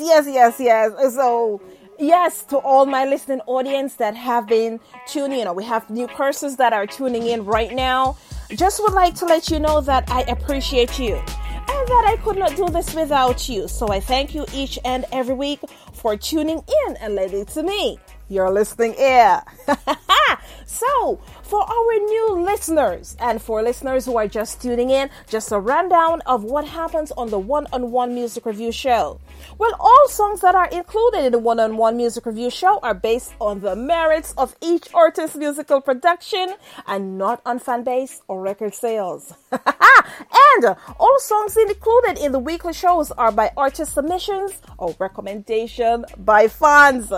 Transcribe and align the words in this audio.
Yes, 0.00 0.26
yes, 0.26 0.58
yes. 0.58 1.14
So, 1.14 1.60
yes, 1.98 2.42
to 2.44 2.56
all 2.56 2.86
my 2.86 3.04
listening 3.04 3.40
audience 3.46 3.96
that 3.96 4.16
have 4.16 4.46
been 4.46 4.80
tuning 5.06 5.40
in, 5.40 5.54
we 5.54 5.64
have 5.64 5.90
new 5.90 6.08
persons 6.08 6.56
that 6.56 6.72
are 6.72 6.86
tuning 6.86 7.26
in 7.26 7.44
right 7.44 7.72
now, 7.72 8.16
just 8.50 8.80
would 8.82 8.94
like 8.94 9.14
to 9.16 9.26
let 9.26 9.50
you 9.50 9.60
know 9.60 9.82
that 9.82 10.10
I 10.10 10.22
appreciate 10.22 10.98
you 10.98 11.16
and 11.16 11.88
that 11.88 12.04
I 12.08 12.16
could 12.24 12.38
not 12.38 12.56
do 12.56 12.68
this 12.68 12.94
without 12.94 13.48
you. 13.48 13.68
So 13.68 13.88
I 13.88 14.00
thank 14.00 14.34
you 14.34 14.46
each 14.54 14.78
and 14.84 15.04
every 15.12 15.34
week 15.34 15.60
for 15.92 16.16
tuning 16.16 16.62
in 16.86 16.96
and 16.96 17.14
lending 17.14 17.44
to 17.46 17.62
me 17.62 17.98
your 18.30 18.50
listening 18.50 18.94
ear. 18.94 19.42
so, 20.64 21.20
for 21.42 21.68
our 21.68 21.94
new 21.94 22.40
listeners 22.46 23.16
and 23.18 23.42
for 23.42 23.60
listeners 23.60 24.06
who 24.06 24.16
are 24.16 24.28
just 24.28 24.62
tuning 24.62 24.90
in, 24.90 25.10
just 25.28 25.50
a 25.50 25.58
rundown 25.58 26.20
of 26.22 26.44
what 26.44 26.64
happens 26.64 27.10
on 27.12 27.28
the 27.30 27.38
one 27.38 27.66
on 27.72 27.90
one 27.90 28.14
music 28.14 28.46
review 28.46 28.70
show. 28.70 29.20
Well, 29.58 29.74
all 29.80 30.08
songs 30.08 30.40
that 30.42 30.54
are 30.54 30.68
included 30.68 31.24
in 31.24 31.32
the 31.32 31.38
one 31.38 31.58
on 31.58 31.76
one 31.76 31.96
music 31.96 32.24
review 32.24 32.50
show 32.50 32.78
are 32.82 32.94
based 32.94 33.34
on 33.40 33.60
the 33.60 33.74
merits 33.74 34.32
of 34.38 34.54
each 34.62 34.94
artist's 34.94 35.36
musical 35.36 35.80
production 35.80 36.54
and 36.86 37.18
not 37.18 37.42
on 37.44 37.58
fan 37.58 37.82
base 37.82 38.22
or 38.28 38.40
record 38.40 38.74
sales. 38.74 39.34
and 39.50 40.76
all 40.98 41.18
songs 41.18 41.56
included 41.56 42.16
in 42.18 42.30
the 42.30 42.38
weekly 42.38 42.72
shows 42.72 43.10
are 43.10 43.32
by 43.32 43.50
artist 43.56 43.94
submissions 43.94 44.62
or 44.78 44.94
recommendation 45.00 46.04
by 46.16 46.46
fans. 46.46 47.12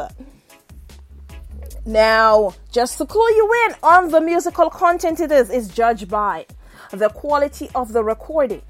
Now, 1.84 2.54
just 2.70 2.98
to 2.98 3.06
clue 3.06 3.28
you 3.34 3.66
in 3.66 3.74
on 3.82 4.10
the 4.10 4.20
musical 4.20 4.70
content 4.70 5.18
it 5.18 5.32
is, 5.32 5.50
is 5.50 5.66
judged 5.68 6.08
by 6.08 6.46
the 6.92 7.08
quality 7.08 7.70
of 7.74 7.92
the 7.92 8.04
recording, 8.04 8.62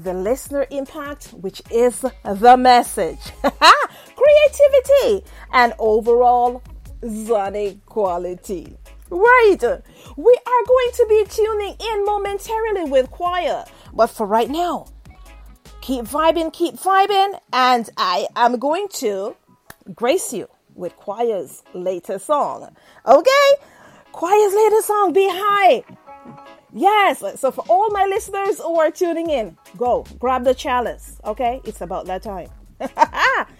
the 0.00 0.12
listener 0.12 0.66
impact, 0.70 1.28
which 1.28 1.62
is 1.70 2.04
the 2.24 2.56
message, 2.56 3.20
creativity, 4.16 5.24
and 5.52 5.72
overall 5.78 6.60
sonic 7.26 7.86
quality. 7.86 8.76
Right, 9.08 9.82
we 10.16 10.38
are 10.46 10.64
going 10.66 10.90
to 10.94 11.06
be 11.08 11.24
tuning 11.30 11.76
in 11.78 12.04
momentarily 12.04 12.90
with 12.90 13.08
QYOR, 13.12 13.68
but 13.94 14.08
for 14.08 14.26
right 14.26 14.50
now, 14.50 14.86
keep 15.80 16.06
vibing, 16.06 16.52
keep 16.52 16.74
vibing, 16.74 17.38
and 17.52 17.88
I 17.96 18.26
am 18.34 18.58
going 18.58 18.88
to 18.94 19.36
grace 19.94 20.32
you 20.32 20.48
with 20.78 20.96
QYOR's 20.96 21.62
latest 21.74 22.26
song. 22.26 22.74
Okay? 23.06 23.48
QYOR's 24.12 24.54
latest 24.54 24.86
song, 24.86 25.12
Be 25.12 25.28
High. 25.30 25.84
Yes, 26.72 27.22
so 27.40 27.50
for 27.50 27.64
all 27.68 27.90
my 27.90 28.04
listeners 28.06 28.58
who 28.58 28.78
are 28.78 28.90
tuning 28.90 29.30
in, 29.30 29.56
go 29.76 30.06
grab 30.18 30.44
the 30.44 30.54
chalice. 30.54 31.20
Okay? 31.24 31.60
It's 31.64 31.80
about 31.80 32.06
that 32.06 32.22
time. 32.22 32.48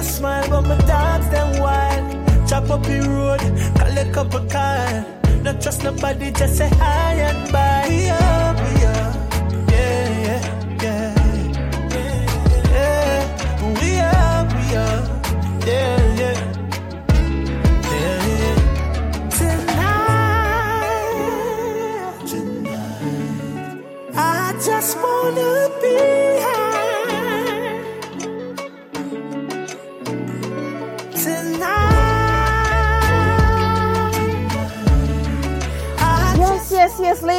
a 0.00 0.02
smile, 0.02 0.48
but 0.48 0.62
my 0.62 0.78
dogs 0.86 1.28
them 1.28 1.60
wild. 1.60 2.48
Chop 2.48 2.70
up 2.70 2.82
the 2.82 3.00
road, 3.08 3.40
call 3.78 3.98
a 3.98 4.04
couple 4.12 4.44
car. 4.48 5.04
Not 5.42 5.60
trust 5.60 5.84
nobody, 5.84 6.30
just 6.32 6.56
say 6.56 6.68
hi 6.68 7.14
and 7.28 7.52
bye. 7.52 7.86
We 7.88 8.29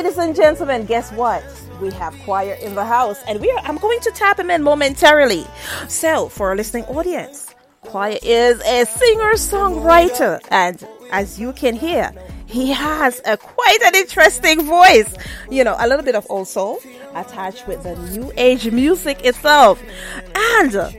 ladies 0.01 0.17
and 0.17 0.35
gentlemen, 0.35 0.83
guess 0.87 1.11
what? 1.11 1.43
We 1.79 1.91
have 1.91 2.15
QYOR 2.25 2.59
in 2.59 2.73
the 2.73 2.83
house, 2.83 3.21
and 3.27 3.39
we 3.39 3.51
are, 3.51 3.59
I'm 3.59 3.77
going 3.77 3.99
to 3.99 4.09
tap 4.09 4.39
him 4.39 4.49
in 4.49 4.63
momentarily. 4.63 5.45
So, 5.87 6.27
for 6.27 6.49
our 6.49 6.55
listening 6.55 6.85
audience, 6.85 7.53
QYOR 7.85 8.17
is 8.23 8.59
a 8.61 8.85
singer 8.85 9.33
songwriter, 9.33 10.39
and 10.49 10.83
as 11.11 11.39
you 11.39 11.53
can 11.53 11.75
hear, 11.75 12.11
he 12.47 12.71
has 12.71 13.21
a 13.25 13.37
quite 13.37 13.77
an 13.83 13.93
interesting 13.93 14.63
voice. 14.63 15.13
You 15.51 15.63
know, 15.63 15.75
a 15.77 15.87
little 15.87 16.03
bit 16.03 16.15
of 16.15 16.25
old 16.31 16.47
soul 16.47 16.79
attached 17.13 17.67
with 17.67 17.83
the 17.83 17.95
new 18.09 18.33
age 18.37 18.71
music 18.71 19.23
itself, 19.23 19.79
and 20.35 20.75
uh, 20.75 20.89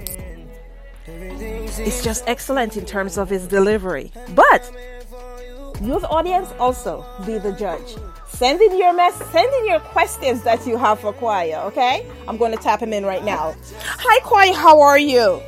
it's 1.08 2.04
just 2.04 2.22
excellent 2.28 2.76
in 2.76 2.86
terms 2.86 3.18
of 3.18 3.28
his 3.28 3.48
delivery. 3.48 4.12
But 4.36 4.70
you, 5.82 6.00
the 6.00 6.08
audience, 6.08 6.52
also 6.58 7.04
be 7.26 7.38
the 7.38 7.52
judge. 7.52 7.96
Send 8.28 8.60
in 8.60 8.76
your 8.78 8.92
mess, 8.92 9.14
send 9.30 9.52
in 9.52 9.66
your 9.66 9.80
questions 9.80 10.42
that 10.42 10.66
you 10.66 10.76
have 10.76 11.00
for 11.00 11.12
QYOR, 11.12 11.64
okay? 11.66 12.06
I'm 12.26 12.36
going 12.36 12.52
to 12.52 12.62
tap 12.62 12.80
him 12.80 12.92
in 12.92 13.04
right 13.04 13.24
now. 13.24 13.54
Hi, 13.80 14.20
QYOR, 14.20 14.54
how 14.54 14.80
are 14.80 14.98
you? 14.98 15.42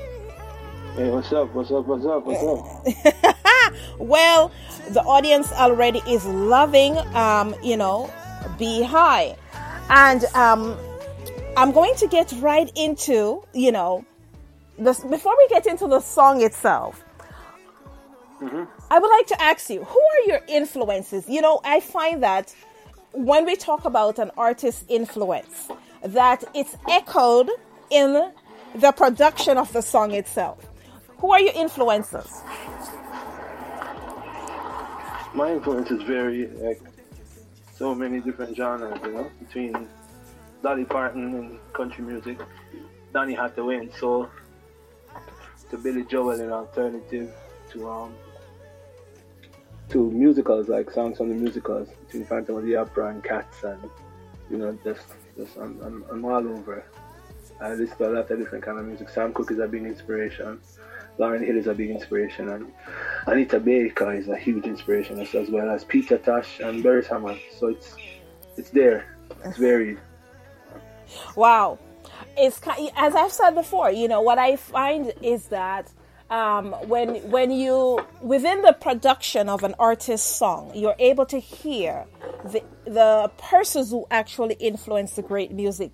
Hey, 0.96 1.10
what's 1.10 1.32
up? 1.32 1.52
What's 1.54 1.70
up? 1.70 1.86
What's 1.86 2.06
up? 2.06 2.24
What's 2.24 3.26
up? 3.26 3.36
Well, 3.98 4.50
the 4.90 5.02
audience 5.02 5.52
already 5.52 6.02
is 6.08 6.24
loving, 6.26 6.96
um, 7.14 7.54
you 7.62 7.76
know, 7.76 8.10
Be 8.58 8.82
High. 8.82 9.36
And 9.88 10.24
um, 10.34 10.76
I'm 11.56 11.72
going 11.72 11.94
to 11.96 12.06
get 12.06 12.32
right 12.40 12.70
into, 12.74 13.44
you 13.52 13.72
know, 13.72 14.04
this, 14.78 15.00
before 15.00 15.34
we 15.36 15.48
get 15.48 15.66
into 15.66 15.86
the 15.86 16.00
song 16.00 16.42
itself. 16.42 17.03
I 18.90 18.98
would 18.98 19.10
like 19.10 19.26
to 19.28 19.42
ask 19.42 19.70
you, 19.70 19.84
who 19.84 20.00
are 20.00 20.28
your 20.28 20.40
influences? 20.48 21.28
You 21.28 21.40
know, 21.40 21.60
I 21.64 21.80
find 21.80 22.22
that 22.22 22.54
when 23.12 23.44
we 23.46 23.56
talk 23.56 23.84
about 23.84 24.18
an 24.18 24.30
artist's 24.36 24.84
influence, 24.88 25.68
that 26.02 26.44
it's 26.54 26.76
echoed 26.88 27.50
in 27.90 28.32
the 28.74 28.92
production 28.92 29.56
of 29.56 29.72
the 29.72 29.82
song 29.82 30.12
itself. 30.12 30.66
Who 31.18 31.32
are 31.32 31.40
your 31.40 31.54
influences? 31.54 32.42
My 35.32 35.52
influences 35.52 36.02
vary, 36.02 36.48
like 36.48 36.80
so 37.74 37.94
many 37.94 38.20
different 38.20 38.56
genres, 38.56 38.98
you 39.04 39.12
know, 39.12 39.30
between 39.40 39.88
Dolly 40.62 40.84
Parton 40.84 41.34
and 41.34 41.58
country 41.72 42.04
music, 42.04 42.38
Donny 43.12 43.34
Hathaway 43.34 43.76
and 43.76 43.92
soul, 43.94 44.28
to 45.70 45.78
Billy 45.78 46.04
Joel 46.04 46.40
and 46.40 46.52
alternative, 46.52 47.32
to 47.70 47.88
um, 47.88 48.14
to 49.90 50.10
musicals 50.10 50.68
like 50.68 50.90
songs 50.90 51.18
from 51.18 51.28
the 51.28 51.34
musicals, 51.34 51.88
between 52.06 52.24
Phantom 52.24 52.56
of 52.56 52.64
the 52.64 52.76
Opera 52.76 53.10
and 53.10 53.22
Cats, 53.22 53.62
and 53.64 53.90
you 54.50 54.58
know, 54.58 54.76
just 54.84 55.02
just 55.36 55.56
I'm, 55.56 55.80
I'm, 55.82 56.04
I'm 56.10 56.24
all 56.24 56.46
over. 56.46 56.84
I 57.60 57.74
listen 57.74 57.96
to 57.98 58.08
a 58.08 58.12
lot 58.12 58.30
of 58.30 58.38
different 58.38 58.64
kind 58.64 58.78
of 58.78 58.86
music. 58.86 59.08
Sam 59.08 59.32
Cooke 59.32 59.52
is 59.52 59.58
a 59.58 59.66
big 59.66 59.84
inspiration. 59.84 60.60
Lauryn 61.18 61.46
Hill 61.46 61.56
is 61.56 61.68
a 61.68 61.74
big 61.74 61.90
inspiration, 61.90 62.48
and 62.48 62.72
Anita 63.26 63.60
Baker 63.60 64.12
is 64.12 64.28
a 64.28 64.36
huge 64.36 64.64
inspiration 64.64 65.20
as, 65.20 65.32
as 65.34 65.48
well 65.48 65.70
as 65.70 65.84
Peter 65.84 66.18
Tosh 66.18 66.60
and 66.60 66.82
Beres 66.84 67.06
Hammond. 67.06 67.40
So 67.58 67.68
it's 67.68 67.94
it's 68.56 68.70
there. 68.70 69.16
It's 69.44 69.58
varied. 69.58 69.98
Wow. 71.36 71.78
It's 72.36 72.60
as 72.96 73.14
I've 73.14 73.32
said 73.32 73.52
before, 73.52 73.90
you 73.90 74.08
know, 74.08 74.22
what 74.22 74.38
I 74.38 74.56
find 74.56 75.12
is 75.22 75.46
that 75.46 75.92
um, 76.30 76.72
when 76.88 77.16
when 77.30 77.50
you 77.50 78.04
within 78.20 78.62
the 78.62 78.72
production 78.72 79.48
of 79.48 79.62
an 79.62 79.74
artist's 79.78 80.28
song, 80.28 80.72
you're 80.74 80.96
able 80.98 81.26
to 81.26 81.38
hear 81.38 82.06
the 82.44 82.62
the 82.84 83.30
persons 83.38 83.90
who 83.90 84.06
actually 84.10 84.54
influence 84.54 85.12
the 85.12 85.22
great 85.22 85.52
music 85.52 85.92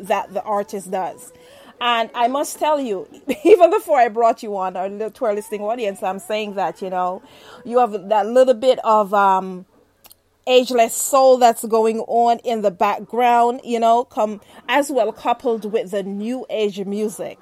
that 0.00 0.32
the 0.32 0.42
artist 0.42 0.90
does. 0.90 1.32
And 1.80 2.10
I 2.14 2.28
must 2.28 2.58
tell 2.60 2.78
you, 2.78 3.08
even 3.44 3.70
before 3.70 3.98
I 3.98 4.08
brought 4.08 4.42
you 4.42 4.56
on, 4.56 4.76
our, 4.76 4.88
to 4.88 5.24
our 5.24 5.34
listening 5.34 5.62
audience, 5.62 6.02
I'm 6.02 6.20
saying 6.20 6.54
that 6.54 6.80
you 6.80 6.90
know, 6.90 7.22
you 7.64 7.78
have 7.78 8.08
that 8.08 8.26
little 8.26 8.54
bit 8.54 8.78
of 8.84 9.12
um, 9.12 9.66
ageless 10.46 10.94
soul 10.94 11.38
that's 11.38 11.64
going 11.64 12.00
on 12.00 12.38
in 12.40 12.62
the 12.62 12.70
background, 12.70 13.62
you 13.64 13.80
know, 13.80 14.04
come 14.04 14.40
as 14.68 14.90
well 14.90 15.12
coupled 15.12 15.72
with 15.72 15.90
the 15.90 16.02
new 16.02 16.46
age 16.50 16.84
music. 16.84 17.40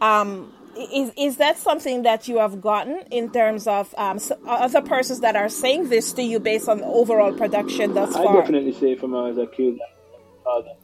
Um, 0.00 0.52
is 0.78 1.12
is 1.16 1.36
that 1.38 1.58
something 1.58 2.02
that 2.02 2.28
you 2.28 2.38
have 2.38 2.60
gotten 2.60 3.00
in 3.10 3.30
terms 3.30 3.66
of 3.66 3.94
um, 3.98 4.18
other 4.46 4.80
persons 4.80 5.20
that 5.20 5.36
are 5.36 5.48
saying 5.48 5.88
this 5.88 6.12
to 6.12 6.22
you 6.22 6.38
based 6.38 6.68
on 6.68 6.78
the 6.78 6.86
overall 6.86 7.32
production 7.32 7.94
thus 7.94 8.14
far? 8.14 8.36
I 8.36 8.40
definitely 8.40 8.72
say 8.72 8.94
from 8.96 9.14
as 9.14 9.38
a 9.38 9.46
kid, 9.46 9.78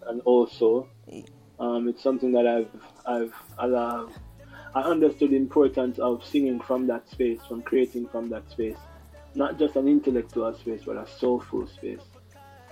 and 0.06 0.20
also, 0.22 0.88
um, 1.58 1.88
it's 1.88 2.02
something 2.02 2.32
that 2.32 2.46
I've 2.46 2.70
I've 3.06 3.34
allowed. 3.58 4.12
I 4.74 4.82
understood 4.82 5.30
the 5.30 5.36
importance 5.36 5.98
of 6.00 6.24
singing 6.24 6.60
from 6.60 6.88
that 6.88 7.08
space, 7.08 7.40
from 7.46 7.62
creating 7.62 8.08
from 8.08 8.28
that 8.30 8.50
space, 8.50 8.76
not 9.36 9.58
just 9.58 9.76
an 9.76 9.86
intellectual 9.86 10.52
space, 10.54 10.82
but 10.84 10.96
a 10.96 11.06
soulful 11.06 11.68
space. 11.68 12.00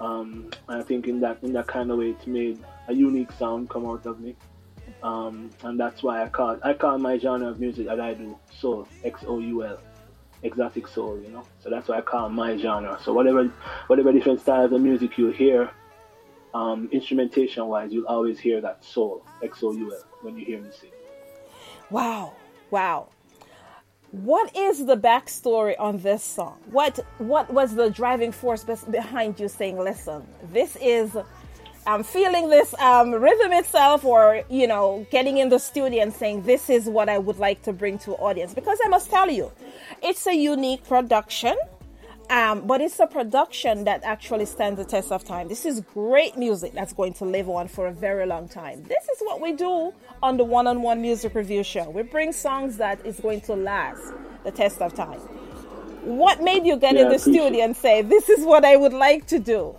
Um, 0.00 0.50
and 0.68 0.80
I 0.80 0.84
think 0.84 1.06
in 1.06 1.20
that 1.20 1.38
in 1.42 1.52
that 1.52 1.68
kind 1.68 1.90
of 1.92 1.98
way, 1.98 2.10
it's 2.10 2.26
made 2.26 2.58
a 2.88 2.92
unique 2.92 3.30
sound 3.32 3.70
come 3.70 3.86
out 3.86 4.04
of 4.06 4.18
me, 4.18 4.34
um, 5.02 5.50
and 5.64 5.78
that's 5.78 6.02
why 6.02 6.22
I 6.22 6.28
call 6.28 6.58
I 6.62 6.74
call 6.74 6.98
my 6.98 7.18
genre 7.18 7.48
of 7.48 7.60
music 7.60 7.86
that 7.86 8.00
I 8.00 8.14
do 8.14 8.38
soul, 8.60 8.86
X 9.04 9.24
O 9.26 9.38
U 9.38 9.64
L, 9.64 9.78
exotic 10.42 10.86
soul, 10.86 11.18
you 11.20 11.28
know. 11.28 11.44
So 11.60 11.70
that's 11.70 11.88
why 11.88 11.98
I 11.98 12.00
call 12.02 12.28
my 12.28 12.56
genre. 12.56 12.98
So 13.02 13.12
whatever 13.12 13.46
whatever 13.88 14.12
different 14.12 14.40
styles 14.40 14.72
of 14.72 14.80
music 14.80 15.18
you 15.18 15.30
hear, 15.30 15.70
um, 16.54 16.88
instrumentation 16.92 17.66
wise, 17.66 17.92
you'll 17.92 18.06
always 18.06 18.38
hear 18.38 18.60
that 18.60 18.84
soul, 18.84 19.24
X 19.42 19.62
O 19.62 19.72
U 19.72 19.92
L, 19.92 20.04
when 20.22 20.38
you 20.38 20.44
hear 20.44 20.60
me 20.60 20.70
sing. 20.78 20.90
Wow, 21.90 22.34
wow. 22.70 23.08
What 24.12 24.54
is 24.54 24.84
the 24.84 24.96
backstory 24.96 25.74
on 25.78 25.96
this 25.98 26.22
song? 26.22 26.58
What 26.70 27.00
what 27.18 27.52
was 27.52 27.74
the 27.74 27.90
driving 27.90 28.30
force 28.30 28.62
behind 28.62 29.40
you 29.40 29.48
saying, 29.48 29.78
"Listen, 29.78 30.26
this 30.52 30.76
is 30.80 31.16
I'm 31.86 32.04
feeling 32.04 32.50
this 32.50 32.74
um, 32.80 33.12
rhythm 33.12 33.52
itself," 33.52 34.04
or 34.04 34.44
you 34.50 34.66
know, 34.66 35.06
getting 35.10 35.38
in 35.38 35.48
the 35.50 35.58
studio 35.58 36.02
and 36.02 36.12
saying, 36.14 36.42
"This 36.42 36.70
is 36.70 36.88
what 36.88 37.08
I 37.08 37.18
would 37.18 37.38
like 37.38 37.62
to 37.62 37.72
bring 37.72 37.98
to 38.00 38.12
audience." 38.14 38.54
Because 38.54 38.78
I 38.84 38.88
must 38.88 39.10
tell 39.10 39.30
you, 39.30 39.52
it's 40.02 40.26
a 40.26 40.34
unique 40.34 40.86
production. 40.88 41.56
Um, 42.30 42.66
but 42.66 42.80
it's 42.80 42.98
a 43.00 43.06
production 43.06 43.84
that 43.84 44.02
actually 44.04 44.46
stands 44.46 44.78
the 44.78 44.86
test 44.86 45.12
of 45.12 45.24
time. 45.24 45.48
This 45.48 45.66
is 45.66 45.80
great 45.82 46.36
music 46.38 46.72
that's 46.72 46.92
going 46.94 47.12
to 47.14 47.26
live 47.26 47.48
on 47.50 47.68
for 47.68 47.88
a 47.88 47.92
very 47.92 48.26
long 48.26 48.48
time. 48.48 48.82
This 48.84 49.04
is 49.04 49.20
what 49.20 49.40
we 49.42 49.52
do 49.52 49.92
on 50.22 50.38
the 50.38 50.44
one 50.44 50.66
on 50.66 50.82
one 50.82 51.02
music 51.02 51.34
review 51.34 51.62
show. 51.64 51.90
We 51.90 52.02
bring 52.02 52.32
songs 52.32 52.78
that 52.78 53.04
is 53.06 53.20
going 53.20 53.42
to 53.42 53.54
last 53.54 54.14
the 54.44 54.52
test 54.52 54.80
of 54.82 54.94
time. 54.94 55.20
What 56.02 56.42
made 56.42 56.66
you 56.66 56.76
get 56.78 56.96
Yeah, 56.96 57.02
in 57.02 57.08
the 57.08 57.18
studio 57.18 57.64
and 57.64 57.76
say, 57.76 58.02
This 58.02 58.28
is 58.30 58.44
what 58.44 58.64
I 58.64 58.76
would 58.76 58.94
like 58.94 59.26
to 59.28 59.38
do? 59.40 59.76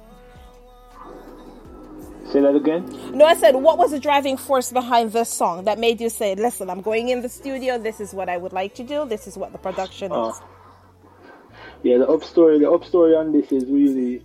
Say 2.34 2.42
that 2.42 2.56
again. 2.56 2.84
No, 3.14 3.26
I 3.26 3.36
said, 3.36 3.56
What 3.56 3.78
was 3.78 3.92
the 3.92 4.00
driving 4.00 4.38
force 4.38 4.72
behind 4.72 5.12
this 5.12 5.30
song 5.30 5.66
that 5.66 5.78
made 5.78 6.02
you 6.02 6.10
say, 6.10 6.34
Listen, 6.34 6.68
I'm 6.68 6.82
going 6.82 7.10
in 7.10 7.22
the 7.22 7.30
studio. 7.30 7.78
This 7.78 8.00
is 8.00 8.12
what 8.12 8.28
I 8.28 8.38
would 8.38 8.54
like 8.54 8.74
to 8.74 8.84
do. 8.84 9.06
This 9.06 9.28
is 9.28 9.38
what 9.38 9.52
the 9.52 9.60
production 9.60 10.12
Oh. 10.12 10.32
is. 10.32 10.42
Yeah, 11.84 12.00
the 12.00 12.08
up 12.08 12.24
story, 12.24 12.58
the 12.58 12.72
up 12.72 12.86
story 12.86 13.14
on 13.16 13.32
this 13.34 13.52
is 13.52 13.66
really, 13.66 14.24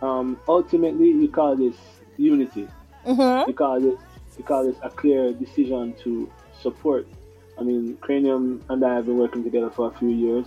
um, 0.00 0.40
ultimately, 0.48 1.08
you 1.08 1.28
call 1.28 1.54
this 1.54 1.76
unity. 2.16 2.66
Mm-hmm. 3.04 3.50
You 3.50 3.54
call 3.54 3.78
this, 3.78 4.00
you 4.38 4.44
call 4.44 4.64
this 4.64 4.76
a 4.80 4.88
clear 4.88 5.34
decision 5.34 5.94
to 6.02 6.30
support. 6.62 7.06
I 7.58 7.62
mean, 7.62 7.98
Kranium 7.98 8.62
and 8.70 8.82
I 8.82 8.94
have 8.94 9.04
been 9.04 9.18
working 9.18 9.44
together 9.44 9.68
for 9.68 9.92
a 9.92 9.98
few 9.98 10.08
years. 10.08 10.46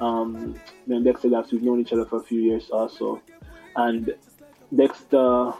Um, 0.00 0.54
me 0.86 0.96
and 0.96 1.04
Dexter 1.04 1.28
we've 1.52 1.62
known 1.62 1.80
each 1.80 1.92
other 1.92 2.06
for 2.06 2.16
a 2.20 2.22
few 2.22 2.40
years 2.40 2.70
also. 2.70 3.20
And 3.76 4.14
Dexter, 4.74 5.52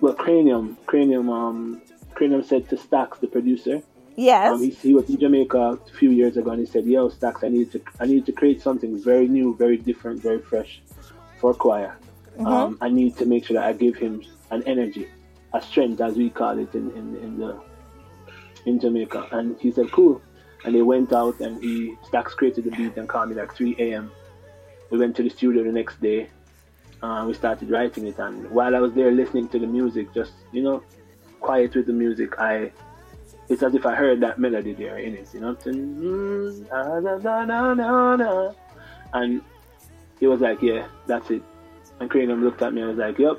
well, 0.00 0.14
Kranium, 0.14 0.76
Kranium, 0.86 1.30
um, 1.30 1.82
Kranium 2.14 2.44
said 2.44 2.68
to 2.70 2.76
Stax, 2.76 3.20
the 3.20 3.26
producer, 3.26 3.82
Yes. 4.16 4.52
um, 4.52 4.60
he, 4.62 4.70
he 4.70 4.94
was 4.94 5.08
in 5.08 5.18
Jamaica 5.18 5.78
a 5.86 5.90
few 5.98 6.10
years 6.10 6.36
ago, 6.36 6.50
and 6.50 6.60
he 6.60 6.66
said, 6.66 6.84
"Yo, 6.84 7.08
Stax, 7.08 7.42
I 7.44 7.48
need 7.48 7.72
to, 7.72 7.80
I 8.00 8.06
need 8.06 8.26
to 8.26 8.32
create 8.32 8.60
something 8.60 8.98
very 9.02 9.28
new, 9.28 9.54
very 9.56 9.76
different, 9.78 10.20
very 10.20 10.40
fresh 10.40 10.82
for 11.40 11.54
QYOR. 11.54 11.94
Um, 12.44 12.78
I 12.80 12.88
need 12.88 13.16
to 13.18 13.24
make 13.26 13.46
sure 13.46 13.54
that 13.54 13.64
I 13.64 13.72
give 13.72 13.96
him 13.96 14.22
an 14.50 14.62
energy, 14.66 15.08
a 15.54 15.62
strength, 15.62 16.00
as 16.00 16.16
we 16.16 16.28
call 16.30 16.58
it 16.58 16.74
in, 16.74 16.90
in, 16.90 17.16
in 17.16 17.38
the 17.38 17.60
in 18.66 18.78
Jamaica." 18.80 19.28
And 19.32 19.58
he 19.60 19.70
said, 19.72 19.90
"Cool." 19.90 20.20
And 20.64 20.74
they 20.74 20.82
went 20.82 21.12
out, 21.14 21.40
and 21.40 21.62
he 21.62 21.94
Stax 22.10 22.26
created 22.36 22.64
the 22.64 22.72
beat 22.72 22.96
and 22.98 23.08
called 23.08 23.30
me 23.30 23.36
like 23.36 23.54
3 23.54 23.76
a.m. 23.78 24.10
We 24.90 24.98
went 24.98 25.16
to 25.16 25.22
the 25.22 25.30
studio 25.30 25.62
the 25.64 25.72
next 25.72 26.00
day. 26.02 26.28
Uh, 27.02 27.24
we 27.26 27.34
started 27.34 27.70
writing 27.70 28.06
it, 28.06 28.18
and 28.18 28.50
while 28.50 28.76
I 28.76 28.80
was 28.80 28.92
there 28.92 29.10
listening 29.10 29.48
to 29.50 29.58
the 29.58 29.66
music, 29.66 30.12
just 30.12 30.32
you 30.52 30.62
know, 30.62 30.82
quiet 31.40 31.74
with 31.74 31.86
the 31.86 31.92
music, 31.92 32.38
I 32.38 32.72
it's 33.48 33.62
as 33.64 33.74
if 33.74 33.84
I 33.84 33.94
heard 33.96 34.20
that 34.20 34.38
melody 34.38 34.74
there 34.74 34.98
in 34.98 35.14
it, 35.14 35.28
you 35.34 35.40
know, 35.40 35.54
mm, 35.56 36.66
and 39.12 39.42
he 40.20 40.26
was 40.28 40.40
like, 40.40 40.62
yeah, 40.62 40.86
that's 41.06 41.30
it. 41.30 41.42
And 41.98 42.08
Kranium 42.08 42.42
looked 42.42 42.62
at 42.62 42.72
me 42.72 42.82
and 42.82 42.90
was 42.90 42.98
like, 42.98 43.18
yep, 43.18 43.38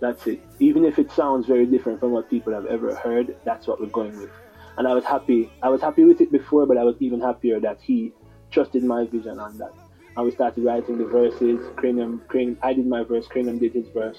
that's 0.00 0.26
it. 0.26 0.40
Even 0.58 0.84
if 0.84 0.98
it 0.98 1.12
sounds 1.12 1.46
very 1.46 1.66
different 1.66 2.00
from 2.00 2.10
what 2.10 2.28
people 2.28 2.52
have 2.52 2.66
ever 2.66 2.94
heard, 2.94 3.36
that's 3.44 3.66
what 3.66 3.80
we're 3.80 3.86
going 3.86 4.18
with. 4.18 4.30
And 4.78 4.88
I 4.88 4.94
was 4.94 5.04
happy. 5.04 5.52
I 5.62 5.68
was 5.68 5.80
happy 5.80 6.04
with 6.04 6.20
it 6.20 6.32
before, 6.32 6.66
but 6.66 6.76
I 6.76 6.84
was 6.84 6.96
even 7.00 7.20
happier 7.20 7.60
that 7.60 7.80
he 7.80 8.12
trusted 8.50 8.82
my 8.82 9.04
vision 9.06 9.38
on 9.38 9.58
that. 9.58 9.72
And 10.16 10.26
we 10.26 10.32
started 10.32 10.64
writing 10.64 10.98
the 10.98 11.04
verses. 11.04 11.60
Kranium, 11.76 12.20
Kranium, 12.26 12.56
I 12.62 12.72
did 12.72 12.86
my 12.86 13.04
verse. 13.04 13.26
Kranium 13.28 13.60
did 13.60 13.72
his 13.72 13.88
verse. 13.88 14.18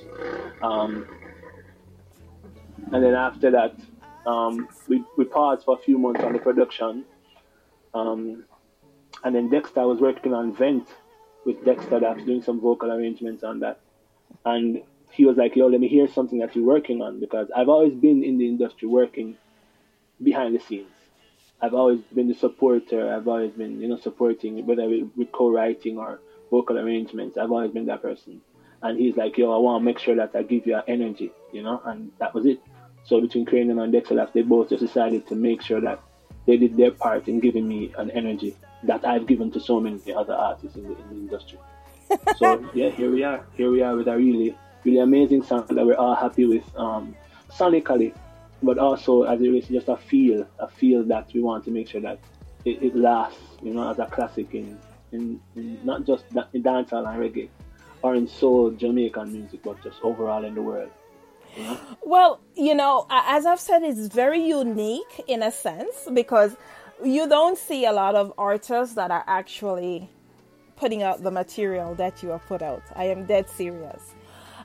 Um, 0.61 1.07
and 2.91 3.03
then 3.03 3.13
after 3.13 3.51
that, 3.51 3.75
um, 4.25 4.67
we, 4.87 5.03
we 5.17 5.25
paused 5.25 5.65
for 5.65 5.77
a 5.77 5.81
few 5.81 5.97
months 5.97 6.21
on 6.21 6.33
the 6.33 6.39
production. 6.39 7.05
Um, 7.93 8.45
and 9.23 9.35
then 9.35 9.49
Dexter 9.49 9.85
was 9.85 9.99
working 9.99 10.33
on 10.33 10.55
Vent 10.55 10.87
with 11.45 11.63
Dexter 11.65 11.99
that's 11.99 12.23
doing 12.23 12.41
some 12.41 12.59
vocal 12.61 12.91
arrangements 12.91 13.43
on 13.43 13.59
that. 13.59 13.79
And 14.45 14.81
he 15.11 15.25
was 15.25 15.37
like, 15.37 15.55
yo, 15.55 15.67
let 15.67 15.79
me 15.79 15.87
hear 15.87 16.07
something 16.07 16.39
that 16.39 16.55
you're 16.55 16.65
working 16.65 17.01
on 17.01 17.19
because 17.19 17.49
I've 17.55 17.69
always 17.69 17.93
been 17.93 18.23
in 18.23 18.37
the 18.37 18.47
industry 18.47 18.87
working 18.87 19.37
behind 20.23 20.55
the 20.55 20.59
scenes. 20.59 20.87
I've 21.61 21.73
always 21.73 22.01
been 22.13 22.27
the 22.27 22.33
supporter. 22.33 23.13
I've 23.13 23.27
always 23.27 23.51
been, 23.51 23.79
you 23.81 23.87
know, 23.87 23.97
supporting 23.97 24.65
whether 24.65 24.87
with, 24.89 25.31
co-writing 25.31 25.97
or 25.97 26.19
vocal 26.49 26.77
arrangements. 26.77 27.37
I've 27.37 27.51
always 27.51 27.71
been 27.71 27.85
that 27.85 28.01
person. 28.01 28.41
and 28.83 28.97
he's 28.99 29.15
like, 29.15 29.37
"Yo, 29.37 29.53
I 29.53 29.59
want 29.59 29.81
to 29.81 29.85
make 29.85 29.99
sure 29.99 30.15
that 30.15 30.35
I 30.35 30.41
give 30.41 30.65
you 30.65 30.79
energy," 30.87 31.31
you 31.51 31.61
know, 31.61 31.81
and 31.85 32.11
that 32.17 32.33
was 32.33 32.45
it. 32.45 32.59
So 33.03 33.21
between 33.21 33.45
Kranium 33.45 33.81
and 33.81 33.93
Dexter 33.93 34.27
they 34.33 34.41
both 34.41 34.69
just 34.69 34.81
decided 34.81 35.27
to 35.27 35.35
make 35.35 35.61
sure 35.61 35.81
that 35.81 35.99
they 36.45 36.57
did 36.57 36.77
their 36.77 36.91
part 36.91 37.27
in 37.27 37.39
giving 37.39 37.67
me 37.67 37.93
an 37.97 38.09
energy 38.11 38.55
that 38.83 39.05
I've 39.05 39.27
given 39.27 39.51
to 39.51 39.59
so 39.59 39.79
many 39.79 39.99
other 40.13 40.33
artists 40.33 40.75
in 40.75 40.83
the, 40.83 40.97
in 40.97 41.09
the 41.09 41.15
industry. 41.15 41.59
so 42.37 42.67
yeah, 42.73 42.89
here 42.89 43.11
we 43.11 43.23
are. 43.23 43.45
Here 43.55 43.71
we 43.71 43.81
are 43.81 43.95
with 43.95 44.07
a 44.07 44.17
really, 44.17 44.57
really 44.83 44.99
amazing 44.99 45.43
song 45.43 45.65
that 45.69 45.85
we're 45.85 45.95
all 45.95 46.15
happy 46.15 46.45
with, 46.45 46.63
um, 46.75 47.15
sonically, 47.49 48.13
but 48.63 48.77
also 48.77 49.23
as 49.23 49.41
it 49.41 49.45
is 49.45 49.67
just 49.67 49.87
a 49.87 49.97
feel, 49.97 50.47
a 50.59 50.67
feel 50.67 51.03
that 51.03 51.31
we 51.33 51.41
want 51.41 51.65
to 51.65 51.71
make 51.71 51.87
sure 51.87 52.01
that 52.01 52.19
it, 52.65 52.81
it 52.83 52.95
lasts, 52.95 53.39
you 53.61 53.73
know, 53.73 53.89
as 53.89 53.99
a 53.99 54.05
classic 54.05 54.53
in, 54.53 54.77
in, 55.11 55.39
in 55.55 55.79
not 55.83 56.05
just 56.05 56.25
in 56.53 56.63
dancehall 56.63 57.07
and 57.07 57.21
reggae, 57.21 57.49
or 58.01 58.15
in 58.15 58.27
soul 58.27 58.71
Jamaican 58.71 59.31
music, 59.31 59.61
but 59.63 59.81
just 59.83 59.97
overall 60.03 60.43
in 60.45 60.55
the 60.55 60.61
world. 60.61 60.91
Well, 62.01 62.39
you 62.55 62.75
know, 62.75 63.07
as 63.09 63.45
I've 63.45 63.59
said, 63.59 63.83
it's 63.83 64.07
very 64.07 64.41
unique 64.41 65.23
in 65.27 65.43
a 65.43 65.51
sense 65.51 66.07
because 66.13 66.55
you 67.03 67.27
don't 67.27 67.57
see 67.57 67.85
a 67.85 67.91
lot 67.91 68.15
of 68.15 68.33
artists 68.37 68.95
that 68.95 69.11
are 69.11 69.23
actually 69.27 70.09
putting 70.75 71.03
out 71.03 71.23
the 71.23 71.31
material 71.31 71.93
that 71.95 72.23
you 72.23 72.29
have 72.29 72.45
put 72.47 72.61
out. 72.61 72.83
I 72.95 73.05
am 73.05 73.25
dead 73.25 73.49
serious. 73.49 74.15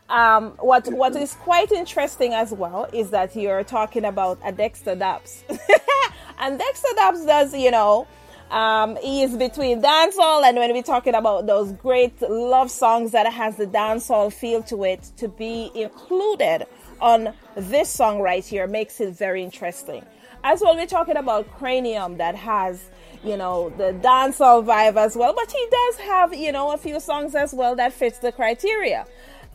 Um, 0.09 0.53
what 0.61 0.87
what 0.93 1.17
is 1.17 1.35
quite 1.35 1.73
interesting 1.73 2.33
as 2.33 2.53
well 2.53 2.89
is 2.93 3.11
that 3.11 3.35
you're 3.35 3.65
talking 3.65 4.05
about 4.05 4.39
a 4.45 4.53
Dexta 4.53 4.97
Daps, 4.97 5.43
and 6.39 6.61
Dexta 6.61 6.95
Daps 6.97 7.27
does 7.27 7.55
you 7.55 7.73
know 7.73 8.07
um, 8.51 8.97
he 9.03 9.23
is 9.23 9.37
between 9.37 9.83
dancehall 9.83 10.45
and 10.45 10.57
when 10.57 10.73
we're 10.73 10.83
talking 10.83 11.15
about 11.15 11.47
those 11.47 11.73
great 11.73 12.21
love 12.23 12.71
songs 12.71 13.13
that 13.13 13.31
has 13.33 13.57
the 13.57 13.67
dancehall 13.67 14.33
feel 14.33 14.63
to 14.65 14.85
it, 14.85 15.11
to 15.17 15.29
be 15.29 15.71
included 15.75 16.67
on 17.01 17.35
this 17.57 17.89
song 17.89 18.21
right 18.21 18.45
here 18.45 18.67
makes 18.67 19.01
it 19.01 19.15
very 19.17 19.43
interesting. 19.43 20.05
As 20.45 20.61
well, 20.61 20.77
we're 20.77 20.87
talking 20.87 21.17
about 21.17 21.51
Kranium 21.59 22.19
that 22.19 22.37
has, 22.37 22.89
you 23.25 23.37
know, 23.37 23.71
the 23.71 23.93
dancehall 24.01 24.65
vibe 24.65 24.97
as 24.97 25.17
well, 25.17 25.35
but 25.35 25.51
he 25.51 25.67
does 25.69 25.97
have, 25.97 26.33
you 26.33 26.53
know, 26.53 26.71
a 26.71 26.77
few 26.77 27.01
songs 27.01 27.35
as 27.35 27.53
well 27.53 27.75
that 27.75 27.93
fits 27.93 28.19
the 28.19 28.31
criteria. 28.31 29.07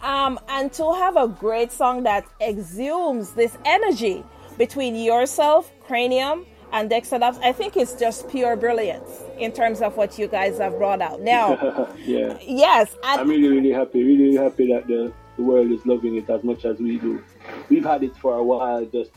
Um, 0.01 0.39
and 0.47 0.73
to 0.73 0.93
have 0.93 1.15
a 1.15 1.27
great 1.27 1.71
song 1.71 2.03
that 2.03 2.25
exudes 2.39 3.33
this 3.33 3.57
energy 3.65 4.23
between 4.57 4.95
yourself, 4.95 5.71
Kranium, 5.87 6.45
and 6.71 6.89
Dexta 6.89 7.19
Daps, 7.19 7.39
I 7.43 7.51
think 7.51 7.77
it's 7.77 7.93
just 7.93 8.27
pure 8.29 8.55
brilliance 8.55 9.21
in 9.37 9.51
terms 9.51 9.81
of 9.81 9.97
what 9.97 10.17
you 10.17 10.27
guys 10.27 10.57
have 10.57 10.77
brought 10.77 11.01
out. 11.01 11.21
Now, 11.21 11.89
yeah, 12.05 12.37
yes, 12.41 12.95
I'm 13.03 13.29
really, 13.29 13.49
really 13.49 13.71
happy, 13.71 14.03
really, 14.03 14.23
really 14.23 14.37
happy 14.37 14.71
that 14.71 14.87
the, 14.87 15.13
the 15.37 15.43
world 15.43 15.71
is 15.71 15.85
loving 15.85 16.15
it 16.15 16.29
as 16.29 16.43
much 16.43 16.65
as 16.65 16.79
we 16.79 16.97
do. 16.97 17.23
We've 17.69 17.85
had 17.85 18.03
it 18.03 18.15
for 18.17 18.35
a 18.35 18.43
while, 18.43 18.85
just 18.85 19.11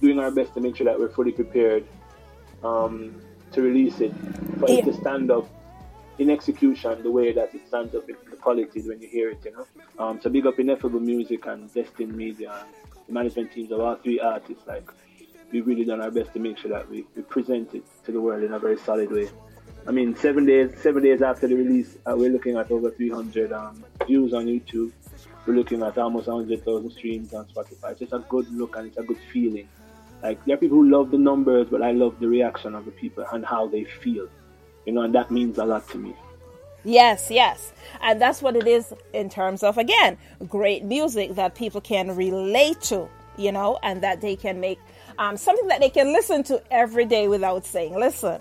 doing 0.00 0.20
our 0.20 0.30
best 0.30 0.54
to 0.54 0.60
make 0.60 0.76
sure 0.76 0.84
that 0.84 0.98
we're 0.98 1.08
fully 1.08 1.32
prepared 1.32 1.84
um, 2.62 3.20
to 3.52 3.62
release 3.62 4.00
it, 4.00 4.12
for 4.58 4.68
yeah. 4.68 4.78
it 4.78 4.84
to 4.84 4.92
stand 4.92 5.30
up 5.30 5.48
in 6.18 6.30
execution 6.30 7.02
the 7.02 7.10
way 7.10 7.32
that 7.32 7.54
it 7.54 7.66
stands 7.68 7.94
up 7.94 8.08
in 8.08 8.16
the 8.30 8.36
quality 8.36 8.80
when 8.82 9.00
you 9.00 9.08
hear 9.08 9.30
it, 9.30 9.38
you 9.44 9.52
know. 9.52 9.66
Um, 9.98 10.20
so 10.20 10.30
big 10.30 10.46
up 10.46 10.58
Ineffable 10.58 11.00
Music 11.00 11.46
and 11.46 11.72
Destin 11.72 12.16
Media 12.16 12.52
and 12.60 12.68
the 13.06 13.12
management 13.12 13.52
teams 13.52 13.70
of 13.70 13.80
all 13.80 13.94
three 13.96 14.20
artists, 14.20 14.66
like 14.66 14.90
we've 15.52 15.66
really 15.66 15.84
done 15.84 16.00
our 16.00 16.10
best 16.10 16.32
to 16.34 16.38
make 16.40 16.58
sure 16.58 16.70
that 16.70 16.88
we, 16.90 17.06
we 17.14 17.22
present 17.22 17.74
it 17.74 17.84
to 18.04 18.12
the 18.12 18.20
world 18.20 18.42
in 18.42 18.52
a 18.52 18.58
very 18.58 18.78
solid 18.78 19.10
way. 19.10 19.28
I 19.86 19.90
mean, 19.90 20.14
seven 20.16 20.44
days 20.44 20.70
seven 20.82 21.02
days 21.02 21.22
after 21.22 21.46
the 21.46 21.54
release, 21.54 21.96
uh, 22.04 22.14
we're 22.16 22.30
looking 22.30 22.56
at 22.56 22.70
over 22.70 22.90
300 22.90 23.52
um, 23.52 23.84
views 24.06 24.34
on 24.34 24.46
YouTube. 24.46 24.92
We're 25.46 25.54
looking 25.54 25.82
at 25.82 25.96
almost 25.96 26.26
100,000 26.26 26.90
streams 26.90 27.32
on 27.32 27.46
Spotify. 27.46 27.92
It's 27.92 28.00
just 28.00 28.12
a 28.12 28.18
good 28.18 28.50
look 28.52 28.76
and 28.76 28.88
it's 28.88 28.98
a 28.98 29.02
good 29.02 29.18
feeling. 29.32 29.68
Like 30.22 30.44
there 30.44 30.56
are 30.56 30.58
people 30.58 30.76
who 30.76 30.90
love 30.90 31.10
the 31.10 31.16
numbers, 31.16 31.68
but 31.70 31.80
I 31.80 31.92
love 31.92 32.18
the 32.20 32.28
reaction 32.28 32.74
of 32.74 32.84
the 32.84 32.90
people 32.90 33.24
and 33.32 33.46
how 33.46 33.66
they 33.66 33.84
feel. 33.84 34.28
You 34.88 34.94
know, 34.94 35.02
and 35.02 35.14
that 35.14 35.30
means 35.30 35.58
a 35.58 35.66
lot 35.66 35.86
to 35.90 35.98
me. 35.98 36.16
Yes, 36.82 37.30
yes. 37.30 37.74
And 38.00 38.18
that's 38.18 38.40
what 38.40 38.56
it 38.56 38.66
is 38.66 38.94
in 39.12 39.28
terms 39.28 39.62
of, 39.62 39.76
again, 39.76 40.16
great 40.48 40.82
music 40.82 41.34
that 41.34 41.54
people 41.54 41.82
can 41.82 42.16
relate 42.16 42.80
to, 42.84 43.06
you 43.36 43.52
know, 43.52 43.78
and 43.82 44.02
that 44.02 44.22
they 44.22 44.34
can 44.34 44.60
make 44.60 44.78
um, 45.18 45.36
something 45.36 45.68
that 45.68 45.80
they 45.80 45.90
can 45.90 46.10
listen 46.14 46.42
to 46.44 46.62
every 46.72 47.04
day 47.04 47.28
without 47.28 47.66
saying, 47.66 47.96
listen, 48.00 48.40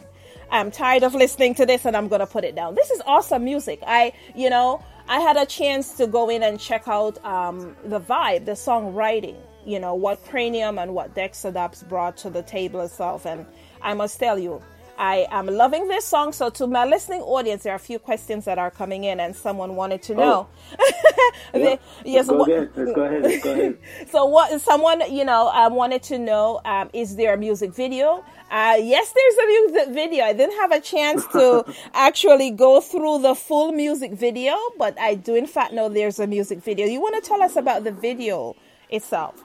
I'm 0.49 0.71
tired 0.71 1.03
of 1.03 1.13
listening 1.13 1.53
to 1.55 1.65
this 1.65 1.83
and 1.83 1.97
I'm 1.97 2.07
going 2.07 2.21
to 2.21 2.25
put 2.25 2.45
it 2.45 2.55
down. 2.55 2.75
This 2.75 2.91
is 2.91 3.01
awesome 3.05 3.43
music. 3.43 3.81
I, 3.85 4.13
you 4.33 4.49
know, 4.49 4.81
I 5.09 5.19
had 5.19 5.35
a 5.35 5.45
chance 5.45 5.97
to 5.97 6.07
go 6.07 6.29
in 6.29 6.43
and 6.43 6.57
check 6.57 6.87
out 6.87 7.21
um, 7.25 7.75
the 7.83 7.99
vibe, 7.99 8.45
the 8.45 8.53
songwriting, 8.53 9.35
you 9.65 9.81
know, 9.81 9.95
what 9.95 10.23
Kranium 10.23 10.81
and 10.81 10.95
what 10.95 11.13
Dexta 11.13 11.51
Daps 11.51 11.85
brought 11.85 12.15
to 12.19 12.29
the 12.29 12.43
table 12.43 12.79
itself. 12.79 13.25
And 13.25 13.45
I 13.81 13.93
must 13.95 14.17
tell 14.17 14.39
you, 14.39 14.61
I 14.97 15.27
am 15.29 15.47
loving 15.47 15.87
this 15.87 16.05
song. 16.05 16.33
So, 16.33 16.49
to 16.51 16.67
my 16.67 16.85
listening 16.85 17.21
audience, 17.21 17.63
there 17.63 17.73
are 17.73 17.77
a 17.77 17.79
few 17.79 17.99
questions 17.99 18.45
that 18.45 18.57
are 18.57 18.71
coming 18.71 19.03
in, 19.03 19.19
and 19.19 19.35
someone 19.35 19.75
wanted 19.75 20.01
to 20.03 20.15
know. 20.15 20.47
Oh. 20.79 21.31
yeah. 21.53 21.75
yes, 22.03 22.27
go, 22.27 22.43
ahead. 22.43 22.73
go 22.73 23.03
ahead. 23.03 23.41
Go 23.43 23.51
ahead. 23.51 23.77
so, 24.11 24.25
what 24.25 24.59
someone 24.61 25.01
you 25.11 25.23
know 25.23 25.49
um, 25.49 25.75
wanted 25.75 26.03
to 26.03 26.17
know 26.17 26.61
um, 26.65 26.89
is 26.93 27.15
there 27.15 27.33
a 27.33 27.37
music 27.37 27.73
video? 27.73 28.23
Uh, 28.49 28.77
yes, 28.79 29.13
there's 29.13 29.35
a 29.37 29.45
music 29.45 29.93
video. 29.93 30.23
I 30.23 30.33
didn't 30.33 30.57
have 30.57 30.71
a 30.71 30.81
chance 30.81 31.25
to 31.27 31.65
actually 31.93 32.51
go 32.51 32.81
through 32.81 33.21
the 33.21 33.35
full 33.35 33.71
music 33.71 34.13
video, 34.13 34.55
but 34.77 34.99
I 34.99 35.15
do, 35.15 35.35
in 35.35 35.47
fact, 35.47 35.73
know 35.73 35.89
there's 35.89 36.19
a 36.19 36.27
music 36.27 36.63
video. 36.63 36.87
You 36.87 37.01
want 37.01 37.21
to 37.21 37.27
tell 37.27 37.41
us 37.41 37.55
about 37.55 37.83
the 37.83 37.91
video 37.91 38.55
itself? 38.89 39.43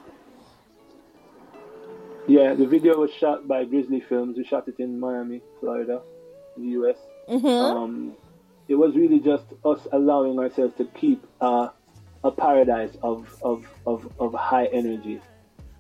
Yeah, 2.29 2.55
the 2.55 2.67
video 2.67 2.99
was 2.99 3.11
shot 3.13 3.49
by 3.49 3.65
Grizzly 3.65 4.01
Films. 4.09 4.37
We 4.37 4.45
shot 4.45 4.69
it 4.69 4.79
in 4.79 5.01
Miami, 5.01 5.43
Florida, 5.61 6.03
in 6.57 6.63
the 6.63 6.69
US. 6.81 6.97
Mm-hmm. 7.29 7.47
Um, 7.47 8.13
it 8.69 8.77
was 8.77 8.95
really 8.95 9.19
just 9.19 9.45
us 9.65 9.81
allowing 9.93 10.39
ourselves 10.39 10.75
to 10.77 10.85
keep 10.85 11.27
uh, 11.41 11.69
a 12.23 12.31
paradise 12.31 12.97
of, 13.03 13.35
of, 13.43 13.67
of, 13.87 14.13
of 14.21 14.35
high 14.35 14.67
energy. 14.67 15.21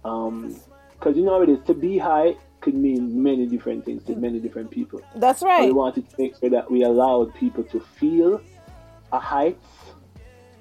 Because 0.03 0.29
um, 0.29 1.15
you 1.15 1.23
know 1.23 1.35
how 1.35 1.43
it 1.43 1.49
is, 1.49 1.65
to 1.67 1.75
be 1.75 1.99
high 1.99 2.35
could 2.61 2.75
mean 2.75 3.23
many 3.23 3.47
different 3.47 3.85
things 3.85 4.03
to 4.05 4.17
many 4.17 4.41
different 4.41 4.71
people. 4.71 5.01
That's 5.17 5.43
right. 5.43 5.63
So 5.63 5.67
we 5.67 5.73
wanted 5.73 6.09
to 6.11 6.17
make 6.19 6.37
sure 6.39 6.51
that 6.51 6.71
we 6.71 6.83
allowed 6.83 7.35
people 7.35 7.65
to 7.65 7.81
feel 7.81 8.41
a 9.13 9.19
height 9.19 9.59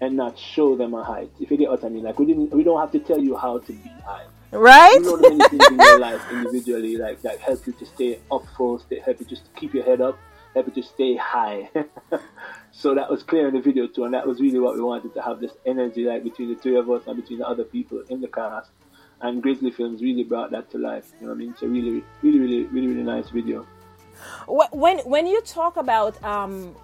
and 0.01 0.15
not 0.15 0.37
show 0.37 0.75
them 0.75 0.93
a 0.93 1.03
height. 1.03 1.31
If 1.39 1.51
you 1.51 1.57
get 1.57 1.69
what 1.69 1.83
I 1.83 1.89
mean, 1.89 2.03
like 2.03 2.19
we 2.19 2.25
didn't, 2.25 2.51
we 2.53 2.63
don't 2.63 2.79
have 2.79 2.91
to 2.91 2.99
tell 2.99 3.19
you 3.19 3.35
how 3.35 3.59
to 3.59 3.71
be 3.71 3.89
high. 4.03 4.25
Right? 4.51 4.95
You 4.95 5.17
know 5.17 5.17
many 5.17 5.49
things 5.49 5.67
in 5.71 5.79
your 5.79 5.99
life 5.99 6.21
individually, 6.31 6.97
like 6.97 7.21
that 7.21 7.39
help 7.39 7.65
you 7.65 7.73
to 7.73 7.85
stay 7.85 8.19
up 8.31 8.43
full, 8.57 8.79
stay, 8.79 8.99
help 8.99 9.19
you 9.19 9.25
just 9.25 9.43
keep 9.55 9.73
your 9.73 9.83
head 9.83 10.01
up, 10.01 10.19
help 10.53 10.67
you 10.67 10.81
to 10.81 10.83
stay 10.83 11.15
high. 11.15 11.69
so 12.71 12.93
that 12.95 13.09
was 13.09 13.23
clear 13.23 13.47
in 13.47 13.53
the 13.53 13.61
video 13.61 13.87
too, 13.87 14.03
and 14.03 14.13
that 14.13 14.27
was 14.27 14.41
really 14.41 14.59
what 14.59 14.75
we 14.75 14.81
wanted 14.81 15.13
to 15.13 15.21
have 15.21 15.39
this 15.39 15.53
energy, 15.65 16.03
like 16.03 16.23
between 16.23 16.49
the 16.49 16.55
three 16.55 16.75
of 16.75 16.89
us 16.89 17.03
and 17.07 17.15
between 17.15 17.39
the 17.39 17.47
other 17.47 17.63
people 17.63 18.03
in 18.09 18.19
the 18.19 18.27
cast. 18.27 18.71
And 19.21 19.41
Grizzly 19.41 19.71
Films 19.71 20.01
really 20.01 20.23
brought 20.23 20.51
that 20.51 20.69
to 20.71 20.77
life. 20.77 21.11
You 21.19 21.27
know 21.27 21.33
what 21.33 21.35
I 21.35 21.37
mean? 21.37 21.51
It's 21.51 21.61
a 21.61 21.67
really, 21.67 22.03
really, 22.21 22.39
really, 22.39 22.63
really, 22.65 22.87
really 22.87 23.03
nice 23.03 23.29
video. 23.29 23.67
When 24.47 24.99
when 24.99 25.27
you 25.27 25.41
talk 25.41 25.77
about 25.77 26.21
um, 26.23 26.75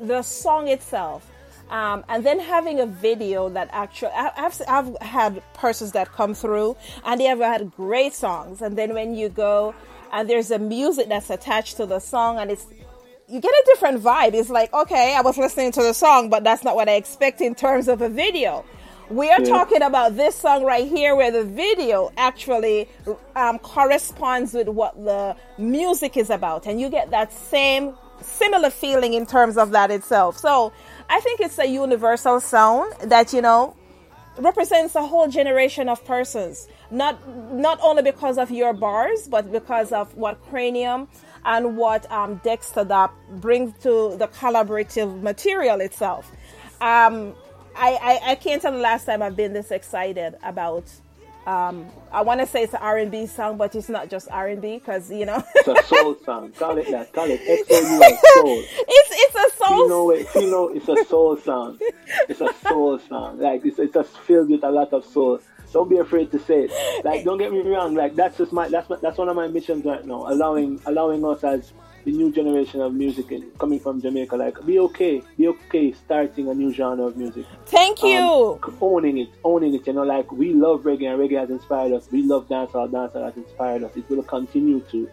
the 0.00 0.22
song 0.22 0.68
itself, 0.68 1.30
um, 1.72 2.04
and 2.10 2.24
then 2.24 2.38
having 2.38 2.80
a 2.80 2.86
video 2.86 3.48
that 3.48 3.70
actually 3.72 4.12
I've, 4.12 4.60
I've 4.68 4.96
had 5.00 5.42
persons 5.54 5.92
that 5.92 6.12
come 6.12 6.34
through 6.34 6.76
and 7.06 7.18
they 7.18 7.24
have 7.24 7.38
had 7.38 7.72
great 7.72 8.12
songs. 8.12 8.60
And 8.60 8.76
then 8.76 8.92
when 8.92 9.14
you 9.14 9.30
go 9.30 9.74
and 10.12 10.28
there's 10.28 10.50
a 10.50 10.58
music 10.58 11.08
that's 11.08 11.30
attached 11.30 11.78
to 11.78 11.86
the 11.86 11.98
song 11.98 12.38
and 12.38 12.50
it's 12.50 12.66
you 13.26 13.40
get 13.40 13.50
a 13.50 13.62
different 13.64 14.02
vibe. 14.02 14.34
It's 14.34 14.50
like 14.50 14.72
okay 14.74 15.16
i 15.16 15.22
was 15.22 15.38
listening 15.38 15.72
to 15.72 15.82
the 15.82 15.94
song 15.94 16.28
but 16.28 16.44
that's 16.44 16.62
not 16.62 16.76
what 16.76 16.90
i 16.90 16.92
expect 16.92 17.40
in 17.40 17.54
terms 17.54 17.88
of 17.88 18.02
a 18.02 18.08
video. 18.10 18.66
We 19.08 19.30
are 19.30 19.40
yeah. 19.40 19.48
talking 19.48 19.82
about 19.82 20.16
this 20.16 20.34
song 20.34 20.64
right 20.64 20.86
here 20.86 21.16
where 21.16 21.30
the 21.30 21.44
video 21.44 22.12
actually 22.18 22.88
um, 23.34 23.58
corresponds 23.58 24.52
with 24.52 24.68
what 24.68 24.94
the 24.94 25.36
music 25.58 26.16
is 26.16 26.30
about. 26.30 26.66
And 26.66 26.80
you 26.80 26.88
get 26.88 27.10
that 27.10 27.30
same 27.30 27.94
similar 28.22 28.70
feeling 28.70 29.14
in 29.14 29.26
terms 29.26 29.56
of 29.56 29.72
that 29.72 29.90
itself. 29.90 30.38
So 30.38 30.72
I 31.12 31.20
think 31.20 31.40
it's 31.40 31.58
a 31.58 31.66
universal 31.66 32.40
sound 32.40 32.94
that, 33.02 33.34
you 33.34 33.42
know, 33.42 33.76
represents 34.38 34.94
a 34.94 35.06
whole 35.06 35.28
generation 35.28 35.90
of 35.90 36.02
persons. 36.06 36.68
Not 36.90 37.14
not 37.52 37.78
only 37.82 38.02
because 38.02 38.38
of 38.38 38.50
your 38.50 38.72
bars, 38.72 39.28
but 39.28 39.52
because 39.52 39.92
of 39.92 40.16
what 40.16 40.42
Kranium 40.48 41.08
and 41.44 41.76
what 41.76 42.10
um, 42.10 42.40
Dexta 42.42 42.86
Daps 42.86 43.12
brings 43.42 43.74
to 43.82 44.16
the 44.16 44.28
collaborative 44.28 45.20
material 45.20 45.82
itself. 45.82 46.30
Um, 46.80 47.34
I, 47.76 47.90
I, 48.10 48.30
I 48.30 48.34
can't 48.36 48.62
tell 48.62 48.72
the 48.72 48.78
last 48.78 49.04
time 49.04 49.20
I've 49.20 49.36
been 49.36 49.52
this 49.52 49.70
excited 49.70 50.36
about 50.42 50.84
um, 51.46 51.86
I 52.12 52.22
want 52.22 52.40
to 52.40 52.46
say 52.46 52.62
it's 52.62 52.72
an 52.72 52.80
R&B 52.82 53.26
song, 53.26 53.56
but 53.56 53.74
it's 53.74 53.88
not 53.88 54.08
just 54.08 54.28
R&B 54.30 54.78
because 54.78 55.10
you 55.10 55.26
know. 55.26 55.42
it's 55.54 55.68
a 55.68 55.82
soul 55.84 56.16
song. 56.24 56.52
Call 56.58 56.78
it 56.78 56.90
that. 56.90 57.12
Call 57.12 57.26
it 57.28 57.40
soul. 57.40 58.62
It's 58.88 59.10
it's 59.12 59.34
a 59.34 59.56
soul. 59.56 59.76
You 59.78 59.88
know 59.88 60.10
it. 60.10 60.28
You 60.36 60.50
know 60.50 60.68
it's 60.68 60.88
a 60.88 61.04
soul 61.04 61.36
song. 61.36 61.78
It's 62.28 62.40
a 62.40 62.52
soul 62.68 62.98
song. 62.98 63.38
Like 63.38 63.64
it's 63.64 63.78
it's 63.78 63.94
just 63.94 64.16
filled 64.18 64.50
with 64.50 64.62
a 64.62 64.70
lot 64.70 64.92
of 64.92 65.04
soul. 65.04 65.40
Don't 65.72 65.88
be 65.88 65.96
afraid 65.96 66.30
to 66.32 66.38
say 66.38 66.68
it. 66.68 67.04
Like 67.04 67.24
don't 67.24 67.38
get 67.38 67.52
me 67.52 67.60
wrong. 67.62 67.94
Like 67.94 68.14
that's 68.14 68.38
just 68.38 68.52
my 68.52 68.68
that's 68.68 68.88
my, 68.88 68.96
that's 69.02 69.18
one 69.18 69.28
of 69.28 69.34
my 69.34 69.48
missions 69.48 69.84
right 69.84 70.04
now. 70.04 70.26
Allowing 70.28 70.80
allowing 70.86 71.24
us 71.24 71.42
as 71.42 71.72
the 72.04 72.12
new 72.12 72.32
generation 72.32 72.80
of 72.80 72.94
music 72.94 73.26
coming 73.58 73.78
from 73.78 74.00
Jamaica. 74.00 74.36
Like, 74.36 74.64
be 74.66 74.78
okay, 74.80 75.22
be 75.36 75.48
okay 75.48 75.92
starting 75.92 76.48
a 76.48 76.54
new 76.54 76.72
genre 76.72 77.06
of 77.06 77.16
music. 77.16 77.46
Thank 77.66 78.02
you. 78.02 78.58
Um, 78.62 78.76
owning 78.80 79.18
it, 79.18 79.28
owning 79.44 79.74
it. 79.74 79.86
You 79.86 79.92
know, 79.92 80.02
like 80.02 80.30
we 80.32 80.52
love 80.52 80.82
reggae 80.82 81.12
and 81.12 81.20
reggae 81.20 81.38
has 81.38 81.50
inspired 81.50 81.92
us. 81.92 82.08
We 82.10 82.22
love 82.22 82.48
dancehall, 82.48 82.90
dancehall 82.90 83.24
has 83.24 83.36
inspired 83.36 83.84
us. 83.84 83.96
It 83.96 84.08
will 84.08 84.22
continue 84.22 84.80
to, 84.90 85.08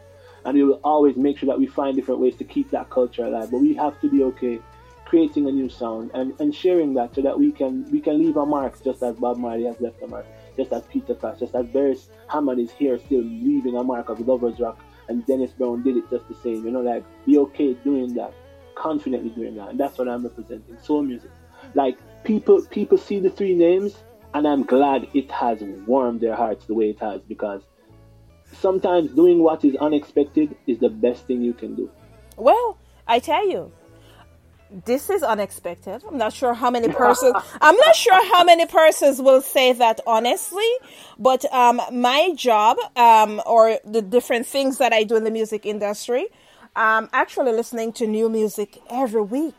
and 0.45 0.55
we 0.55 0.63
will 0.63 0.79
always 0.83 1.15
make 1.15 1.37
sure 1.37 1.47
that 1.47 1.59
we 1.59 1.67
find 1.67 1.95
different 1.95 2.21
ways 2.21 2.35
to 2.37 2.43
keep 2.43 2.71
that 2.71 2.89
culture 2.89 3.25
alive. 3.25 3.51
But 3.51 3.59
we 3.59 3.73
have 3.75 3.99
to 4.01 4.09
be 4.09 4.23
okay 4.23 4.59
creating 5.05 5.47
a 5.47 5.51
new 5.51 5.67
sound 5.67 6.11
and, 6.13 6.39
and 6.39 6.53
sharing 6.53 6.93
that 6.93 7.15
so 7.15 7.21
that 7.21 7.37
we 7.37 7.51
can 7.51 7.89
we 7.91 7.99
can 7.99 8.19
leave 8.19 8.37
a 8.37 8.45
mark 8.45 8.81
just 8.83 9.01
as 9.01 9.15
Bob 9.15 9.37
Marley 9.37 9.65
has 9.65 9.79
left 9.81 10.01
a 10.03 10.07
mark, 10.07 10.25
just 10.55 10.71
as 10.71 10.83
Peter 10.83 11.15
Tosh, 11.15 11.39
just 11.39 11.55
as 11.55 11.65
Beres 11.65 12.09
Hammond 12.27 12.59
is 12.59 12.71
here 12.71 12.99
still 12.99 13.23
leaving 13.23 13.75
a 13.75 13.83
mark 13.83 14.09
of 14.09 14.19
lovers 14.27 14.59
rock 14.59 14.79
and 15.09 15.25
Dennis 15.25 15.51
Brown 15.51 15.83
did 15.83 15.97
it 15.97 16.09
just 16.09 16.27
the 16.29 16.35
same. 16.35 16.63
You 16.63 16.71
know, 16.71 16.81
like 16.81 17.03
be 17.25 17.37
okay 17.39 17.73
doing 17.73 18.13
that, 18.13 18.33
confidently 18.75 19.31
doing 19.31 19.55
that, 19.55 19.69
and 19.69 19.79
that's 19.79 19.97
what 19.97 20.07
I'm 20.07 20.23
representing. 20.23 20.77
Soul 20.81 21.01
music. 21.01 21.31
Like 21.73 21.97
people, 22.23 22.61
people 22.69 22.97
see 22.97 23.19
the 23.19 23.29
three 23.29 23.55
names, 23.55 23.95
and 24.33 24.47
I'm 24.47 24.63
glad 24.63 25.07
it 25.13 25.29
has 25.31 25.59
warmed 25.85 26.21
their 26.21 26.35
hearts 26.35 26.65
the 26.65 26.73
way 26.73 26.91
it 26.91 26.99
has 26.99 27.21
because 27.27 27.61
sometimes 28.53 29.11
doing 29.11 29.43
what 29.43 29.65
is 29.65 29.75
unexpected 29.75 30.55
is 30.67 30.79
the 30.79 30.89
best 30.89 31.25
thing 31.25 31.41
you 31.41 31.53
can 31.53 31.75
do. 31.75 31.89
Well, 32.37 32.77
I 33.07 33.19
tell 33.19 33.47
you, 33.49 33.71
this 34.85 35.09
is 35.09 35.23
unexpected. 35.23 36.03
I'm 36.07 36.17
not 36.17 36.33
sure 36.33 36.53
how 36.53 36.69
many 36.69 36.89
persons. 36.89 37.35
I'm 37.59 37.75
not 37.75 37.95
sure 37.95 38.33
how 38.33 38.43
many 38.43 38.65
persons 38.65 39.21
will 39.21 39.41
say 39.41 39.73
that 39.73 39.99
honestly, 40.05 40.69
but 41.17 41.51
um, 41.53 41.81
my 41.91 42.33
job 42.35 42.77
um, 42.95 43.41
or 43.45 43.79
the 43.83 44.01
different 44.01 44.45
things 44.45 44.77
that 44.77 44.93
I 44.93 45.03
do 45.03 45.15
in 45.15 45.23
the 45.23 45.31
music 45.31 45.65
industry, 45.65 46.27
I'm 46.75 47.09
actually 47.13 47.51
listening 47.51 47.93
to 47.93 48.07
new 48.07 48.29
music 48.29 48.79
every 48.89 49.23
week. 49.23 49.55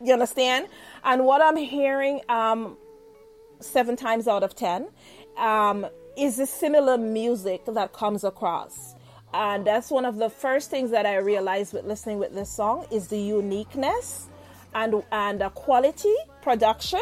You 0.00 0.12
understand? 0.12 0.68
And 1.02 1.24
what 1.24 1.42
I'm 1.42 1.56
hearing 1.56 2.20
um, 2.28 2.76
seven 3.60 3.96
times 3.96 4.28
out 4.28 4.42
of 4.42 4.54
ten 4.54 4.88
um, 5.36 5.86
is 6.16 6.38
a 6.38 6.46
similar 6.46 6.96
music 6.96 7.64
that 7.66 7.92
comes 7.92 8.22
across. 8.22 8.94
And 9.32 9.66
that's 9.66 9.90
one 9.90 10.04
of 10.04 10.16
the 10.16 10.30
first 10.30 10.70
things 10.70 10.92
that 10.92 11.06
I 11.06 11.16
realized 11.16 11.72
with 11.72 11.84
listening 11.84 12.18
with 12.20 12.34
this 12.34 12.48
song 12.48 12.86
is 12.92 13.08
the 13.08 13.18
uniqueness 13.18 14.28
and 14.74 15.02
and 15.12 15.42
a 15.42 15.50
quality 15.50 16.14
production. 16.42 17.00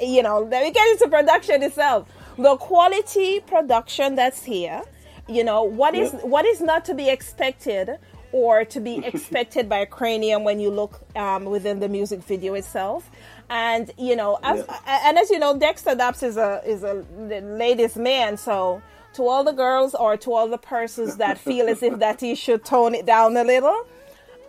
You 0.00 0.22
know, 0.22 0.40
let 0.40 0.64
me 0.64 0.70
get 0.70 0.86
into 0.92 1.08
production 1.08 1.62
itself. 1.62 2.08
The 2.38 2.56
quality 2.56 3.40
production 3.40 4.14
that's 4.14 4.42
here. 4.42 4.82
You 5.28 5.44
know 5.44 5.62
what 5.62 5.94
is 5.94 6.12
what 6.22 6.44
is 6.44 6.60
not 6.60 6.84
to 6.86 6.94
be 6.94 7.08
expected 7.08 7.98
or 8.32 8.64
to 8.64 8.80
be 8.80 8.96
expected 9.04 9.68
by 9.68 9.78
a 9.78 9.86
Kranium 9.86 10.42
when 10.42 10.58
you 10.60 10.70
look 10.70 11.00
um, 11.16 11.44
within 11.44 11.78
the 11.80 11.88
music 11.88 12.22
video 12.22 12.54
itself. 12.54 13.10
And 13.48 13.90
you 13.96 14.16
know, 14.16 14.38
as, 14.42 14.64
yeah. 14.66 15.08
and 15.08 15.18
as 15.18 15.30
you 15.30 15.38
know, 15.38 15.56
Dexta 15.58 15.96
Daps 15.96 16.22
is 16.22 16.36
a 16.36 16.60
is 16.66 16.82
a 16.82 17.04
ladies' 17.42 17.96
man, 17.96 18.36
so 18.36 18.82
to 19.14 19.28
all 19.28 19.44
the 19.44 19.52
girls 19.52 19.94
or 19.94 20.16
to 20.16 20.32
all 20.32 20.48
the 20.48 20.58
persons 20.58 21.16
that 21.16 21.38
feel 21.38 21.68
as 21.68 21.82
if 21.82 21.98
that 22.00 22.20
he 22.20 22.34
should 22.34 22.64
tone 22.64 22.94
it 22.94 23.06
down 23.06 23.36
a 23.36 23.44
little, 23.44 23.86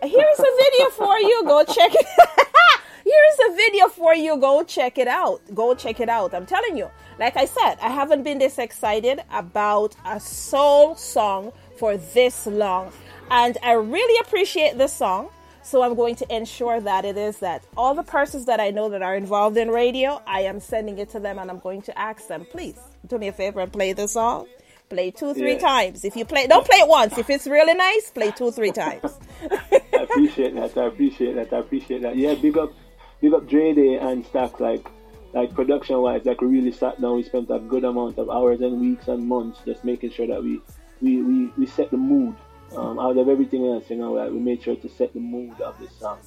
here's 0.02 0.38
a 0.38 0.42
video 0.42 0.90
for 0.90 1.18
you. 1.18 1.44
Go 1.44 1.64
check 1.64 1.92
it. 1.94 2.06
here's 3.04 3.50
a 3.50 3.56
video 3.56 3.88
for 3.88 4.14
you. 4.14 4.36
Go 4.38 4.62
check 4.64 4.98
it 4.98 5.08
out. 5.08 5.40
Go 5.54 5.74
check 5.74 6.00
it 6.00 6.08
out. 6.08 6.34
I'm 6.34 6.46
telling 6.46 6.76
you. 6.76 6.90
Like 7.18 7.36
I 7.36 7.46
said, 7.46 7.76
I 7.80 7.88
haven't 7.88 8.24
been 8.24 8.38
this 8.38 8.58
excited 8.58 9.20
about 9.30 9.96
a 10.04 10.20
soul 10.20 10.94
song 10.96 11.52
for 11.78 11.96
this 11.96 12.46
long. 12.46 12.92
And 13.30 13.56
I 13.62 13.72
really 13.72 14.20
appreciate 14.20 14.76
this 14.76 14.92
song. 14.92 15.30
So 15.62 15.82
I'm 15.82 15.96
going 15.96 16.14
to 16.16 16.34
ensure 16.34 16.80
that 16.80 17.04
it 17.04 17.16
is 17.16 17.38
that 17.38 17.64
all 17.76 17.94
the 17.94 18.04
persons 18.04 18.44
that 18.44 18.60
I 18.60 18.70
know 18.70 18.88
that 18.90 19.02
are 19.02 19.16
involved 19.16 19.56
in 19.56 19.68
radio, 19.68 20.22
I 20.24 20.42
am 20.42 20.60
sending 20.60 20.98
it 20.98 21.08
to 21.10 21.18
them 21.18 21.40
and 21.40 21.50
I'm 21.50 21.58
going 21.58 21.82
to 21.82 21.98
ask 21.98 22.28
them, 22.28 22.46
please 22.48 22.78
do 23.08 23.18
me 23.18 23.28
a 23.28 23.32
favor 23.32 23.60
and 23.60 23.72
play 23.72 23.92
the 23.92 24.06
song. 24.06 24.46
Play 24.88 25.10
two, 25.10 25.34
three 25.34 25.54
yeah. 25.54 25.58
times. 25.58 26.04
If 26.04 26.14
you 26.14 26.24
play, 26.24 26.46
don't 26.46 26.64
play 26.64 26.78
it 26.78 26.88
once. 26.88 27.18
If 27.18 27.28
it's 27.30 27.48
really 27.48 27.74
nice, 27.74 28.10
play 28.10 28.30
two, 28.30 28.52
three 28.52 28.70
times. 28.70 29.18
Appreciate 30.10 30.54
that. 30.54 30.76
I 30.76 30.86
appreciate 30.86 31.34
that. 31.34 31.52
I 31.52 31.58
appreciate 31.58 32.02
that. 32.02 32.16
Yeah, 32.16 32.34
big 32.34 32.56
up, 32.56 32.72
big 33.20 33.32
up 33.32 33.48
Dre 33.48 33.74
Day 33.74 33.96
and 33.96 34.24
Stack. 34.26 34.60
Like, 34.60 34.86
like 35.32 35.54
production 35.54 36.00
wise, 36.00 36.24
like 36.24 36.40
we 36.40 36.48
really 36.48 36.72
sat 36.72 37.00
down. 37.00 37.16
We 37.16 37.22
spent 37.22 37.50
a 37.50 37.58
good 37.58 37.84
amount 37.84 38.18
of 38.18 38.30
hours 38.30 38.60
and 38.60 38.80
weeks 38.80 39.08
and 39.08 39.26
months 39.26 39.60
just 39.66 39.84
making 39.84 40.10
sure 40.10 40.26
that 40.26 40.42
we, 40.42 40.60
we, 41.00 41.22
we, 41.22 41.46
we 41.58 41.66
set 41.66 41.90
the 41.90 41.96
mood. 41.96 42.34
Um, 42.76 42.98
out 42.98 43.16
of 43.16 43.28
everything 43.28 43.64
else, 43.64 43.88
you 43.88 43.96
know, 43.96 44.14
like 44.14 44.30
we 44.32 44.40
made 44.40 44.60
sure 44.60 44.74
to 44.74 44.88
set 44.88 45.14
the 45.14 45.20
mood 45.20 45.60
of 45.60 45.78
this 45.78 45.92
song, 46.00 46.18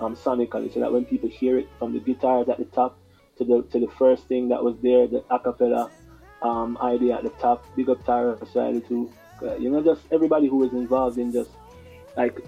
um, 0.00 0.14
sonically, 0.14 0.72
so 0.72 0.78
that 0.78 0.92
when 0.92 1.04
people 1.04 1.28
hear 1.28 1.58
it 1.58 1.68
from 1.80 1.92
the 1.92 1.98
guitars 1.98 2.48
at 2.48 2.58
the 2.58 2.64
top 2.66 2.96
to 3.38 3.44
the 3.44 3.62
to 3.72 3.80
the 3.80 3.88
first 3.98 4.28
thing 4.28 4.48
that 4.50 4.62
was 4.62 4.76
there, 4.82 5.08
the 5.08 5.20
acapella 5.32 5.90
um, 6.42 6.78
idea 6.80 7.16
at 7.16 7.24
the 7.24 7.30
top. 7.30 7.66
Big 7.74 7.90
up 7.90 7.98
Tyra 8.04 8.38
Society 8.38 8.80
too. 8.80 9.12
Uh, 9.42 9.56
you 9.56 9.68
know, 9.68 9.82
just 9.82 10.02
everybody 10.12 10.46
who 10.46 10.58
was 10.58 10.72
involved 10.72 11.18
in 11.18 11.32
just 11.32 11.50
like 12.16 12.38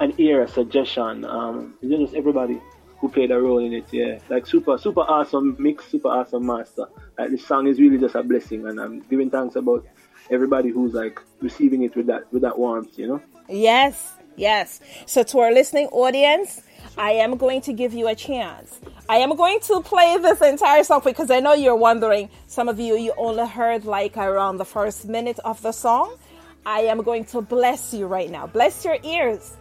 an 0.00 0.14
era 0.18 0.48
suggestion. 0.48 1.24
Um, 1.24 1.74
just 1.82 2.14
everybody 2.14 2.60
who 2.98 3.08
played 3.08 3.30
a 3.30 3.40
role 3.40 3.58
in 3.58 3.72
it. 3.72 3.86
Yeah, 3.92 4.18
like 4.28 4.46
super, 4.46 4.78
super 4.78 5.00
awesome 5.00 5.56
mix, 5.58 5.86
super 5.86 6.08
awesome 6.08 6.46
master. 6.46 6.86
Like 7.18 7.30
this 7.30 7.46
song 7.46 7.66
is 7.66 7.80
really 7.80 7.98
just 7.98 8.14
a 8.14 8.22
blessing, 8.22 8.66
and 8.66 8.80
I'm 8.80 9.00
giving 9.00 9.30
thanks 9.30 9.56
about 9.56 9.86
everybody 10.30 10.70
who's 10.70 10.92
like 10.92 11.20
receiving 11.40 11.82
it 11.82 11.94
with 11.96 12.06
that 12.06 12.32
with 12.32 12.42
that 12.42 12.58
warmth. 12.58 12.98
You 12.98 13.08
know. 13.08 13.22
Yes, 13.48 14.14
yes. 14.36 14.80
So 15.06 15.22
to 15.22 15.38
our 15.40 15.52
listening 15.52 15.86
audience, 15.88 16.62
I 16.98 17.12
am 17.12 17.36
going 17.36 17.60
to 17.62 17.72
give 17.72 17.92
you 17.92 18.08
a 18.08 18.14
chance. 18.14 18.80
I 19.08 19.18
am 19.18 19.36
going 19.36 19.60
to 19.60 19.80
play 19.82 20.16
this 20.18 20.40
entire 20.40 20.82
song 20.82 21.02
because 21.04 21.30
I 21.30 21.40
know 21.40 21.52
you're 21.52 21.76
wondering. 21.76 22.28
Some 22.46 22.68
of 22.68 22.80
you, 22.80 22.96
you 22.96 23.12
only 23.16 23.46
heard 23.46 23.84
like 23.84 24.16
around 24.16 24.56
the 24.56 24.64
first 24.64 25.06
minute 25.06 25.38
of 25.44 25.62
the 25.62 25.72
song. 25.72 26.16
I 26.64 26.80
am 26.80 27.02
going 27.02 27.24
to 27.26 27.40
bless 27.40 27.94
you 27.94 28.06
right 28.06 28.28
now. 28.28 28.48
Bless 28.48 28.84
your 28.84 28.96
ears. 29.04 29.56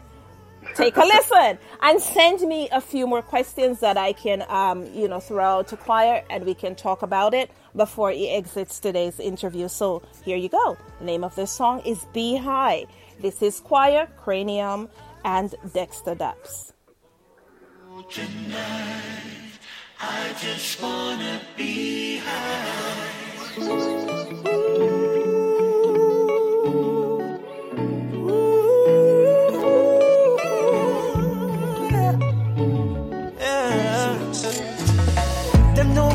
Take 0.74 0.98
a 0.98 1.06
listen 1.06 1.58
and 1.82 2.02
send 2.02 2.42
me 2.42 2.70
a 2.72 2.82
few 2.82 3.08
more 3.08 3.22
questions 3.22 3.80
that 3.82 3.98
I 3.98 4.14
can, 4.14 4.44
um, 4.50 4.86
you 4.94 5.08
know, 5.08 5.20
throw 5.20 5.44
out 5.44 5.68
to 5.70 5.78
QYOR 5.78 6.24
and 6.30 6.46
we 6.46 6.54
can 6.54 6.76
talk 6.76 7.02
about 7.02 7.34
it 7.34 7.52
before 7.76 8.12
he 8.12 8.30
exits 8.30 8.80
today's 8.80 9.20
interview. 9.20 9.68
So 9.68 10.02
here 10.24 10.38
you 10.38 10.50
go. 10.50 10.78
The 11.00 11.06
name 11.06 11.24
of 11.24 11.36
this 11.36 11.52
song 11.52 11.82
is 11.82 12.06
Be 12.14 12.36
High. 12.38 12.86
This 13.20 13.42
is 13.42 13.62
QYOR, 13.62 14.08
Kranium, 14.18 14.90
and 15.24 15.56
Dexta 15.74 16.16
Daps. 16.16 16.74
Tonight, 18.10 19.36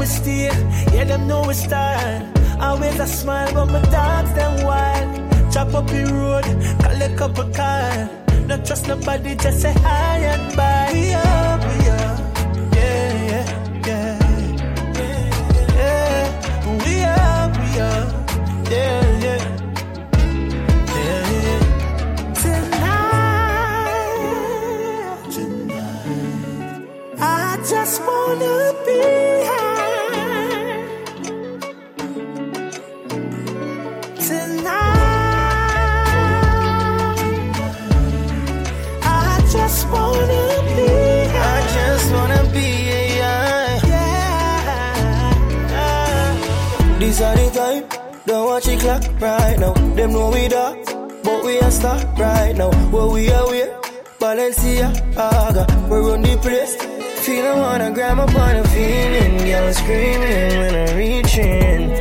High. 0.01 0.07
Stay, 0.07 0.47
yeah, 0.95 1.05
them 1.05 1.29
know 1.29 1.45
we 1.47 1.53
style. 1.53 2.27
Always 2.59 2.99
a 2.99 3.07
smile, 3.07 3.53
but 3.53 3.67
my 3.67 3.83
dogs 3.91 4.33
them 4.33 4.65
wild. 4.65 5.53
Chop 5.53 5.75
up 5.75 5.87
the 5.89 6.05
road, 6.07 6.45
call 6.83 7.03
a 7.03 7.17
couple 7.17 7.53
car. 7.53 8.09
Not 8.47 8.65
trust 8.65 8.89
nobody, 8.89 9.35
just 9.35 9.61
say 9.61 9.73
hi 9.73 10.19
and 10.19 10.57
bye. 10.57 10.91
We 10.93 11.40
Right 48.83 49.59
now. 49.59 49.75
Them 49.95 50.13
know 50.13 50.31
we 50.31 50.49
dark, 50.49 50.79
but 51.23 51.45
we 51.45 51.61
are 51.61 51.71
stuck 51.71 52.19
right 52.19 52.57
now. 52.57 52.71
Where 52.91 53.09
we 53.09 53.31
are, 53.31 53.51
we 53.51 53.65
Balenciaga, 54.19 55.65
we 55.91 55.97
run 55.99 56.23
the 56.23 56.39
place. 56.39 56.77
Feeling 57.27 57.59
wanna 57.59 57.91
grab 57.91 58.19
up 58.19 58.35
on 58.35 58.57
a 58.57 58.65
feeling, 58.69 59.37
girl 59.45 59.73
screaming 59.75 60.59
when 60.61 60.75
I'm 60.89 60.97
reaching. 60.97 61.93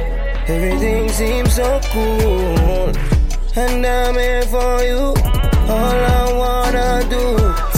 Everything 0.47 1.09
seems 1.09 1.53
so 1.53 1.81
cool, 1.91 2.93
and 3.57 3.85
I'm 3.85 4.15
here 4.15 4.43
for 4.43 4.81
you. 4.81 5.13
All 5.67 5.99
I 6.17 6.31
wanna 6.31 7.05
do 7.09 7.68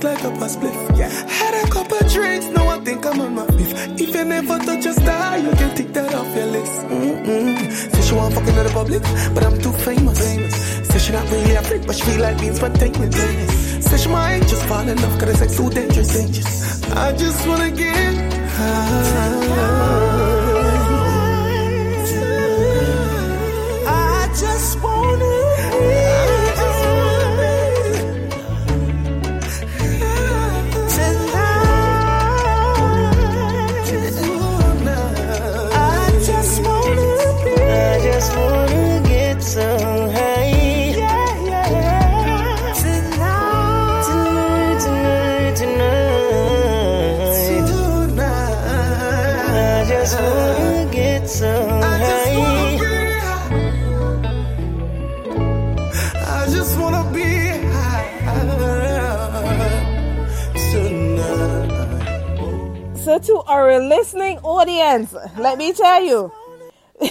just 0.00 0.04
like 0.04 0.24
up 0.24 0.40
a 0.40 0.46
spliff. 0.46 0.98
Yeah. 0.98 1.08
Had 1.08 1.54
a 1.64 1.70
couple 1.70 1.98
drinks, 2.08 2.46
now 2.46 2.68
I 2.68 2.78
think 2.80 3.04
I'm 3.04 3.20
on 3.20 3.34
my 3.34 3.46
fifth. 3.46 4.00
If 4.00 4.14
you 4.14 4.24
never 4.24 4.58
touch 4.58 4.86
a 4.86 4.92
star, 4.92 5.38
you 5.38 5.50
can 5.50 5.74
take 5.74 5.92
that 5.92 6.14
off 6.14 6.36
your 6.36 6.46
list. 6.46 6.72
Mm-mm. 6.86 7.72
Say 7.92 8.02
she 8.02 8.14
want 8.14 8.34
fucking 8.34 8.56
in 8.56 8.64
the 8.64 8.70
public, 8.70 9.02
but 9.34 9.44
I'm 9.44 9.60
too 9.60 9.72
famous. 9.72 10.18
Say 10.88 10.98
she 10.98 11.12
not 11.12 11.28
really 11.30 11.54
a 11.54 11.62
freak, 11.62 11.86
but 11.86 11.96
she 11.96 12.02
feel 12.02 12.20
like 12.20 12.38
being 12.38 12.54
spontaneous. 12.54 13.84
Say 13.84 13.96
she 13.96 14.08
might 14.08 14.46
just 14.46 14.64
fall 14.66 14.88
in 14.88 15.00
love, 15.02 15.18
cause 15.18 15.32
the 15.32 15.36
sex 15.36 15.56
too 15.56 15.70
dangerous. 15.70 16.12
dangerous. 16.12 16.92
I 16.92 17.16
just 17.16 17.48
wanna 17.48 17.70
get 17.70 18.14
high. 18.52 20.37
To 63.08 63.42
our 63.46 63.80
listening 63.80 64.36
audience, 64.40 65.14
let 65.38 65.56
me 65.56 65.72
tell 65.72 66.04
you, 66.04 66.30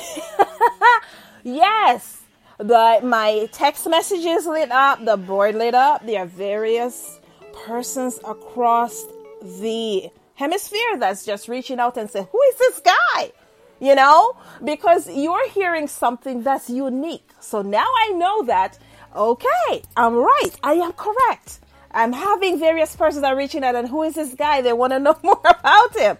yes, 1.43 2.21
the 2.59 2.99
my 3.01 3.49
text 3.51 3.89
messages 3.89 4.45
lit 4.45 4.71
up, 4.71 5.03
the 5.03 5.17
board 5.17 5.55
lit 5.55 5.73
up. 5.73 6.05
There 6.05 6.21
are 6.21 6.27
various 6.27 7.19
persons 7.65 8.19
across 8.23 9.05
the 9.41 10.11
hemisphere 10.35 10.99
that's 10.99 11.25
just 11.25 11.47
reaching 11.47 11.79
out 11.79 11.97
and 11.97 12.07
say, 12.11 12.27
"Who 12.31 12.39
is 12.49 12.57
this 12.59 12.79
guy?" 12.79 13.31
You 13.79 13.95
know, 13.95 14.37
because 14.63 15.09
you're 15.09 15.49
hearing 15.49 15.87
something 15.87 16.43
that's 16.43 16.69
unique. 16.69 17.31
So 17.39 17.63
now 17.63 17.87
I 18.05 18.09
know 18.09 18.43
that. 18.43 18.77
Okay, 19.15 19.81
I'm 19.97 20.13
right. 20.13 20.51
I 20.61 20.73
am 20.73 20.91
correct. 20.93 21.59
I'm 21.97 22.13
having 22.13 22.59
various 22.59 22.95
persons 22.95 23.23
are 23.23 23.35
reaching 23.35 23.63
out, 23.63 23.73
and 23.75 23.87
who 23.87 24.03
is 24.03 24.13
this 24.13 24.35
guy? 24.35 24.61
They 24.61 24.71
want 24.71 24.93
to 24.93 24.99
know 25.05 25.17
more 25.23 25.41
about 25.43 25.97
him. 25.97 26.17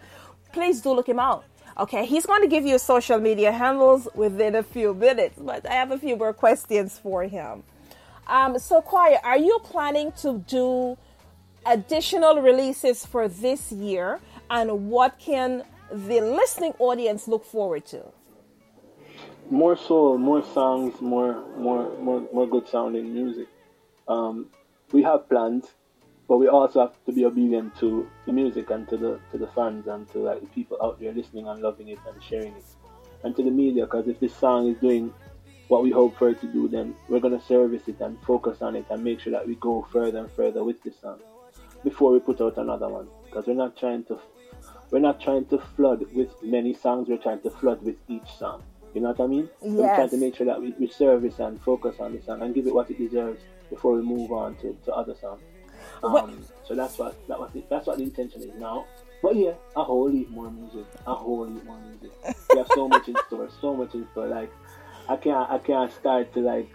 Please 0.51 0.81
do 0.81 0.91
look 0.91 1.07
him 1.07 1.19
out. 1.19 1.45
Okay, 1.77 2.07
he's 2.07 2.25
going 2.25 2.41
to 2.41 2.47
give 2.47 2.65
you 2.65 2.79
social 2.79 3.19
media 3.19 3.51
handles 3.51 4.07
within 4.15 4.55
a 4.55 4.63
few 4.63 4.95
minutes, 4.95 5.37
but 5.39 5.69
I 5.69 5.73
have 5.73 5.91
a 5.91 5.99
few 5.99 6.15
more 6.15 6.33
questions 6.33 6.97
for 6.97 7.23
him. 7.25 7.61
Um, 8.25 8.57
so, 8.57 8.81
QYOR, 8.81 9.19
are 9.23 9.37
you 9.37 9.59
planning 9.63 10.11
to 10.23 10.43
do 10.47 10.97
additional 11.63 12.41
releases 12.41 13.05
for 13.05 13.27
this 13.27 13.71
year, 13.71 14.19
and 14.49 14.89
what 14.89 15.19
can 15.19 15.63
the 15.91 16.21
listening 16.21 16.73
audience 16.79 17.27
look 17.27 17.45
forward 17.45 17.85
to? 17.87 18.01
more 19.49 19.77
soul, 19.77 20.17
more 20.17 20.43
songs, 20.43 20.99
more 21.01 21.43
more 21.57 21.97
more 21.99 22.27
more 22.33 22.47
good 22.47 22.67
sounding 22.67 23.13
music. 23.13 23.47
Um, 24.07 24.47
we 24.91 25.03
have 25.03 25.27
plans, 25.29 25.65
but 26.27 26.37
we 26.37 26.47
also 26.47 26.81
have 26.81 26.93
to 27.05 27.11
be 27.11 27.25
obedient 27.25 27.75
to 27.77 28.07
the 28.25 28.33
music 28.33 28.69
and 28.69 28.87
to 28.89 28.97
the 28.97 29.19
to 29.31 29.37
the 29.37 29.47
fans 29.47 29.87
and 29.87 30.09
to 30.11 30.19
like 30.19 30.41
the 30.41 30.47
people 30.47 30.77
out 30.81 30.99
there 30.99 31.13
listening 31.13 31.47
and 31.47 31.61
loving 31.61 31.89
it 31.89 31.99
and 32.07 32.21
sharing 32.23 32.53
it, 32.53 32.65
and 33.23 33.35
to 33.35 33.43
the 33.43 33.51
media. 33.51 33.85
Because 33.85 34.07
if 34.07 34.19
this 34.19 34.35
song 34.35 34.67
is 34.69 34.77
doing 34.79 35.13
what 35.67 35.83
we 35.83 35.91
hope 35.91 36.17
for 36.17 36.29
it 36.29 36.39
to 36.41 36.47
do, 36.47 36.67
then 36.67 36.95
we're 37.09 37.19
gonna 37.19 37.41
service 37.41 37.87
it 37.87 37.99
and 37.99 38.17
focus 38.23 38.61
on 38.61 38.75
it 38.75 38.85
and 38.89 39.03
make 39.03 39.19
sure 39.19 39.31
that 39.31 39.45
we 39.45 39.55
go 39.55 39.85
further 39.91 40.19
and 40.19 40.31
further 40.31 40.63
with 40.63 40.81
this 40.83 40.99
song 40.99 41.19
before 41.83 42.11
we 42.11 42.19
put 42.19 42.39
out 42.41 42.57
another 42.57 42.87
one. 42.87 43.07
Because 43.25 43.47
we're 43.47 43.53
not 43.53 43.75
trying 43.77 44.03
to 44.05 44.19
we're 44.89 44.99
not 44.99 45.19
trying 45.19 45.45
to 45.47 45.57
flood 45.75 46.05
with 46.13 46.31
many 46.41 46.73
songs. 46.73 47.09
We're 47.09 47.17
trying 47.17 47.41
to 47.41 47.49
flood 47.49 47.83
with 47.83 47.97
each 48.07 48.29
song. 48.39 48.63
You 48.93 49.01
know 49.01 49.09
what 49.09 49.19
I 49.19 49.27
mean? 49.27 49.49
So 49.61 49.67
We're 49.67 49.95
trying 49.95 50.09
to 50.09 50.17
make 50.17 50.35
sure 50.35 50.45
that 50.45 50.61
we, 50.61 50.71
we 50.79 50.87
service 50.87 51.39
and 51.39 51.61
focus 51.61 51.97
on 51.99 52.15
the 52.15 52.21
song 52.21 52.41
and 52.41 52.55
give 52.55 52.65
it 52.67 52.73
what 52.73 52.89
it 52.89 52.97
deserves 52.97 53.41
before 53.69 53.93
we 53.93 54.01
move 54.01 54.31
on 54.31 54.55
to, 54.57 54.77
to 54.85 54.93
other 54.93 55.15
songs. 55.15 55.41
Um, 56.03 56.45
so 56.65 56.75
that's 56.75 56.97
what 56.97 57.15
that 57.27 57.39
was 57.39 57.51
it. 57.55 57.69
That's 57.69 57.87
what 57.87 57.97
the 57.97 58.03
intention 58.03 58.41
is 58.41 58.55
now. 58.57 58.85
But 59.21 59.35
yeah, 59.35 59.53
a 59.75 59.83
whole 59.83 60.09
heap 60.09 60.29
more 60.29 60.51
music. 60.51 60.85
A 61.05 61.15
whole 61.15 61.45
heap 61.47 61.63
more 61.65 61.79
music. 61.79 62.11
We 62.51 62.57
have 62.57 62.67
so 62.73 62.87
much 62.87 63.07
in 63.07 63.15
store. 63.27 63.49
So 63.61 63.73
much 63.75 63.93
in 63.93 64.07
store. 64.11 64.27
Like 64.27 64.51
I 65.09 65.15
can't 65.15 65.49
I 65.49 65.57
can't 65.57 65.91
start 65.91 66.33
to 66.33 66.41
like 66.41 66.69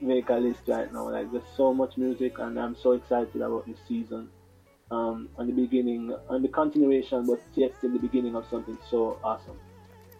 make 0.00 0.28
a 0.28 0.34
list 0.34 0.60
right 0.66 0.92
now. 0.92 1.10
Like 1.10 1.30
there's 1.32 1.42
so 1.56 1.74
much 1.74 1.96
music 1.96 2.38
and 2.38 2.58
I'm 2.58 2.76
so 2.76 2.92
excited 2.92 3.36
about 3.36 3.66
this 3.66 3.78
season. 3.88 4.28
Um, 4.90 5.28
and 5.38 5.48
the 5.48 5.52
beginning 5.52 6.12
and 6.30 6.44
the 6.44 6.48
continuation, 6.48 7.24
but 7.24 7.40
yet 7.54 7.76
still 7.78 7.92
the 7.92 7.98
beginning 7.98 8.34
of 8.34 8.44
something 8.50 8.76
so 8.90 9.20
awesome. 9.22 9.56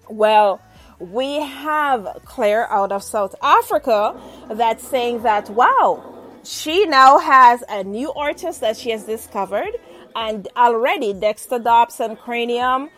Well, 0.08 0.60
we 0.98 1.40
have 1.40 2.20
Claire 2.24 2.70
out 2.70 2.92
of 2.92 3.02
South 3.02 3.34
Africa 3.42 4.20
that's 4.50 4.86
saying 4.86 5.22
that, 5.22 5.48
wow, 5.50 6.09
she 6.44 6.86
now 6.86 7.18
has 7.18 7.62
a 7.68 7.84
new 7.84 8.12
artist 8.12 8.60
that 8.60 8.76
she 8.76 8.90
has 8.90 9.04
discovered, 9.04 9.70
and 10.14 10.48
already 10.56 11.12
Dexter 11.12 11.58
Dobbs 11.58 12.00
and 12.00 12.18
Kranium, 12.18 12.90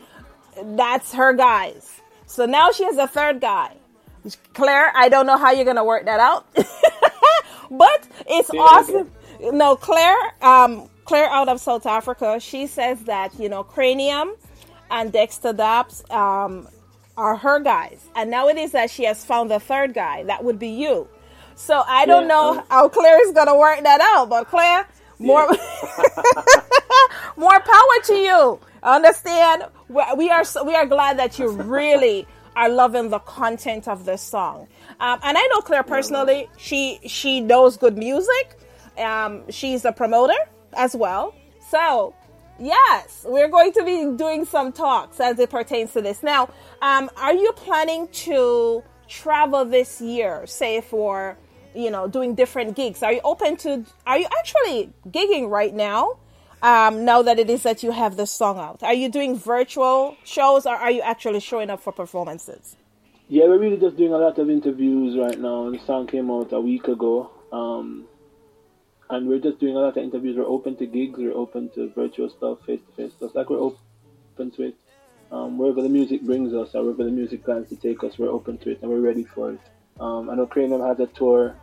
that's 0.77 1.13
her 1.15 1.33
guys. 1.33 2.01
So 2.27 2.47
now 2.47 2.71
she 2.73 2.85
has 2.85 2.97
a 2.97 3.07
third 3.07 3.41
guy. 3.41 3.77
Claire, 4.55 4.93
I 4.95 5.09
don't 5.09 5.27
know 5.27 5.37
how 5.37 5.51
you're 5.51 5.65
going 5.65 5.77
to 5.77 5.85
work 5.85 6.05
that 6.05 6.21
out, 6.21 6.47
but 7.71 8.09
it's 8.27 8.51
Yeah, 8.53 8.61
awesome. 8.61 9.11
No, 9.41 9.75
Claire, 9.75 10.17
um, 10.41 10.89
Claire 11.05 11.29
out 11.29 11.49
of 11.49 11.61
South 11.61 11.87
Africa, 11.87 12.39
she 12.39 12.67
says 12.67 13.01
that, 13.05 13.39
you 13.39 13.49
know, 13.49 13.65
Kranium 13.65 14.37
and 14.91 15.13
Dexter 15.13 15.53
Dobbs 15.53 16.05
um, 16.11 16.69
are 17.17 17.37
her 17.37 17.59
guys. 17.59 18.07
And 18.15 18.31
now 18.31 18.49
it 18.49 18.57
is 18.57 18.73
that 18.73 18.91
she 18.91 19.05
has 19.05 19.25
found 19.25 19.51
the 19.51 19.59
third 19.59 19.95
guy. 19.95 20.23
That 20.25 20.45
would 20.45 20.59
be 20.59 20.69
you. 20.69 21.09
So 21.57 21.83
I 21.87 22.07
don't 22.07 22.27
Yeah, 22.27 22.29
know 22.29 22.59
um, 22.59 22.65
how 22.71 22.89
Claire 22.89 23.27
is 23.27 23.33
going 23.35 23.49
to 23.49 23.57
work 23.57 23.83
that 23.85 24.01
out, 24.01 24.29
but 24.31 24.49
Claire, 24.49 24.87
more 25.19 25.49
more 27.37 27.61
power 27.61 27.97
to 28.07 28.15
you. 28.15 28.61
Understand? 28.83 29.65
We 29.89 30.31
are 30.31 30.45
we 30.65 30.75
are 30.75 30.87
glad 30.87 31.19
that 31.19 31.39
you 31.39 31.51
really 31.51 32.29
are 32.57 32.69
loving 32.69 33.11
the 33.11 33.21
content 33.21 33.89
of 33.89 34.05
this 34.05 34.23
song. 34.23 34.69
Um, 35.01 35.19
and 35.23 35.39
I 35.39 35.47
know 35.49 35.61
Claire 35.63 35.85
personally. 35.85 36.49
She 36.57 37.01
she 37.07 37.41
knows 37.41 37.77
good 37.77 37.99
music. 37.99 38.59
Um, 38.99 39.45
she's 39.51 39.85
a 39.85 39.93
promoter 39.93 40.39
as 40.75 40.95
well. 40.97 41.35
So 41.71 42.15
yes, 42.59 43.25
we're 43.29 43.49
going 43.49 43.73
to 43.75 43.85
be 43.85 44.17
doing 44.17 44.45
some 44.45 44.73
talks 44.73 45.21
as 45.21 45.39
it 45.39 45.51
pertains 45.51 45.93
to 45.95 46.03
this. 46.03 46.23
Now, 46.23 46.51
um, 46.83 47.11
are 47.17 47.35
you 47.35 47.53
planning 47.55 48.09
to 48.27 48.85
travel 49.21 49.65
this 49.65 50.01
year? 50.01 50.47
Say 50.47 50.81
for 50.81 51.37
you 51.75 51.91
know 51.91 52.09
doing 52.09 52.35
different 52.35 52.77
gigs. 52.77 53.03
Are 53.03 53.13
you 53.13 53.21
open 53.25 53.57
to? 53.59 53.85
Are 54.07 54.19
you 54.19 54.29
actually 54.39 54.93
gigging 55.09 55.51
right 55.51 55.75
now? 55.75 56.19
um, 56.63 57.05
now 57.05 57.23
that 57.23 57.39
it 57.39 57.51
is 57.51 57.65
that 57.65 57.83
you 57.83 57.91
have 57.91 58.17
the 58.17 58.27
song 58.27 58.59
out? 58.59 58.83
Are 58.83 58.95
you 58.95 59.09
doing 59.09 59.37
virtual 59.37 60.17
shows 60.25 60.65
or 60.65 60.75
are 60.75 60.91
you 60.91 61.03
actually 61.03 61.41
showing 61.41 61.71
up 61.71 61.81
for 61.81 61.93
performances? 61.93 62.77
Yeah, 63.29 63.45
we're 63.45 63.59
really 63.59 63.79
just 63.79 63.97
doing 63.97 64.13
a 64.13 64.19
lot 64.19 64.39
of 64.39 64.49
interviews 64.49 65.19
right 65.19 65.39
now. 65.39 65.71
The 65.71 65.79
song 65.79 66.07
came 66.07 66.31
out 66.31 66.53
a 66.53 66.61
week 66.61 66.87
ago. 66.87 67.31
Um, 67.51 68.07
and 69.11 69.29
we're 69.29 69.41
just 69.41 69.59
doing 69.59 69.77
a 69.77 69.81
lot 69.81 69.97
of 69.97 70.03
interviews. 70.03 70.37
We're 70.37 70.47
open 70.47 70.77
to 70.77 70.87
gigs, 70.87 71.19
we're 71.19 71.37
open 71.37 71.69
to 71.75 71.91
virtual 71.91 72.31
stuff, 72.31 72.65
face 72.65 72.81
to 72.87 72.93
face 72.93 73.13
stuff. 73.13 73.35
Like 73.35 73.51
we're 73.51 73.59
open 73.59 74.51
to 74.53 74.63
it. 74.63 74.77
Um, 75.33 75.57
wherever 75.57 75.81
the 75.81 75.89
music 75.89 76.23
brings 76.23 76.53
us, 76.53 76.75
or 76.75 76.83
wherever 76.83 77.05
the 77.05 77.11
music 77.11 77.43
plans 77.45 77.69
to 77.71 77.77
take 77.77 78.05
us, 78.05 78.19
we're 78.19 78.31
open 78.31 78.59
to 78.59 78.71
it 78.71 78.83
and 78.83 78.91
we're 78.91 79.01
ready 79.01 79.25
for 79.25 79.53
it. 79.53 79.61
Um, 79.99 80.29
I 80.29 80.35
know 80.35 80.47
Kranium 80.47 80.87
has 80.87 81.01
a 81.01 81.07
tour 81.07 81.57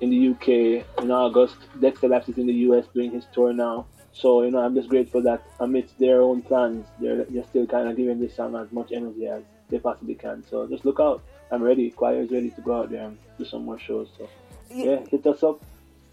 in 0.00 0.10
the 0.10 0.28
UK 0.30 1.02
in 1.02 1.10
August. 1.10 1.56
Dexta 1.78 2.08
Daps 2.08 2.28
is 2.30 2.38
in 2.38 2.46
the 2.46 2.54
US 2.70 2.86
doing 2.94 3.10
his 3.10 3.26
tour 3.32 3.52
now. 3.52 3.86
So, 4.12 4.42
you 4.42 4.50
know, 4.50 4.58
I'm 4.58 4.74
just 4.74 4.88
grateful 4.88 5.22
that 5.22 5.42
amidst 5.60 5.98
their 5.98 6.22
own 6.22 6.42
plans, 6.42 6.86
they're, 7.00 7.24
they're 7.24 7.44
still 7.44 7.66
kind 7.66 7.88
of 7.88 7.96
giving 7.96 8.18
this 8.18 8.34
song 8.34 8.56
as 8.56 8.72
much 8.72 8.90
energy 8.92 9.26
as 9.26 9.42
they 9.68 9.78
possibly 9.78 10.14
can. 10.14 10.42
So 10.48 10.66
just 10.66 10.84
look 10.84 10.98
out. 10.98 11.22
I'm 11.52 11.62
ready. 11.62 11.90
QYOR 11.90 12.24
is 12.24 12.30
ready 12.30 12.50
to 12.50 12.60
go 12.60 12.80
out 12.80 12.90
there 12.90 13.04
and 13.04 13.18
do 13.38 13.44
some 13.44 13.64
more 13.64 13.78
shows. 13.78 14.08
So, 14.16 14.28
yeah, 14.72 15.00
hit 15.10 15.26
us 15.26 15.42
up. 15.42 15.62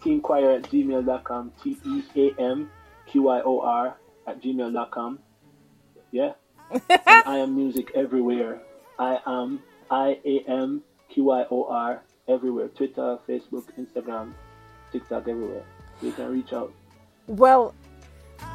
Teamchoir 0.00 0.56
at 0.56 0.70
gmail.com. 0.70 1.52
T 1.62 1.76
E 1.84 2.02
A 2.16 2.40
M 2.40 2.70
Q 3.06 3.28
I 3.28 3.42
O 3.42 3.60
R 3.60 3.96
at 4.26 4.42
gmail.com. 4.42 5.18
Yeah. 6.12 6.32
I 6.90 7.38
am 7.38 7.56
music 7.56 7.92
everywhere. 7.94 8.60
I 8.98 9.18
am 9.26 9.62
I 9.90 10.18
A 10.24 10.44
M 10.48 10.82
Q 11.08 11.30
I 11.30 11.46
O 11.50 11.64
R 11.64 12.02
everywhere. 12.28 12.68
Twitter, 12.68 13.18
Facebook, 13.28 13.64
Instagram, 13.78 14.32
TikTok, 14.92 15.28
everywhere. 15.28 15.64
You 16.02 16.12
can 16.12 16.30
reach 16.32 16.52
out. 16.52 16.72
Well, 17.26 17.74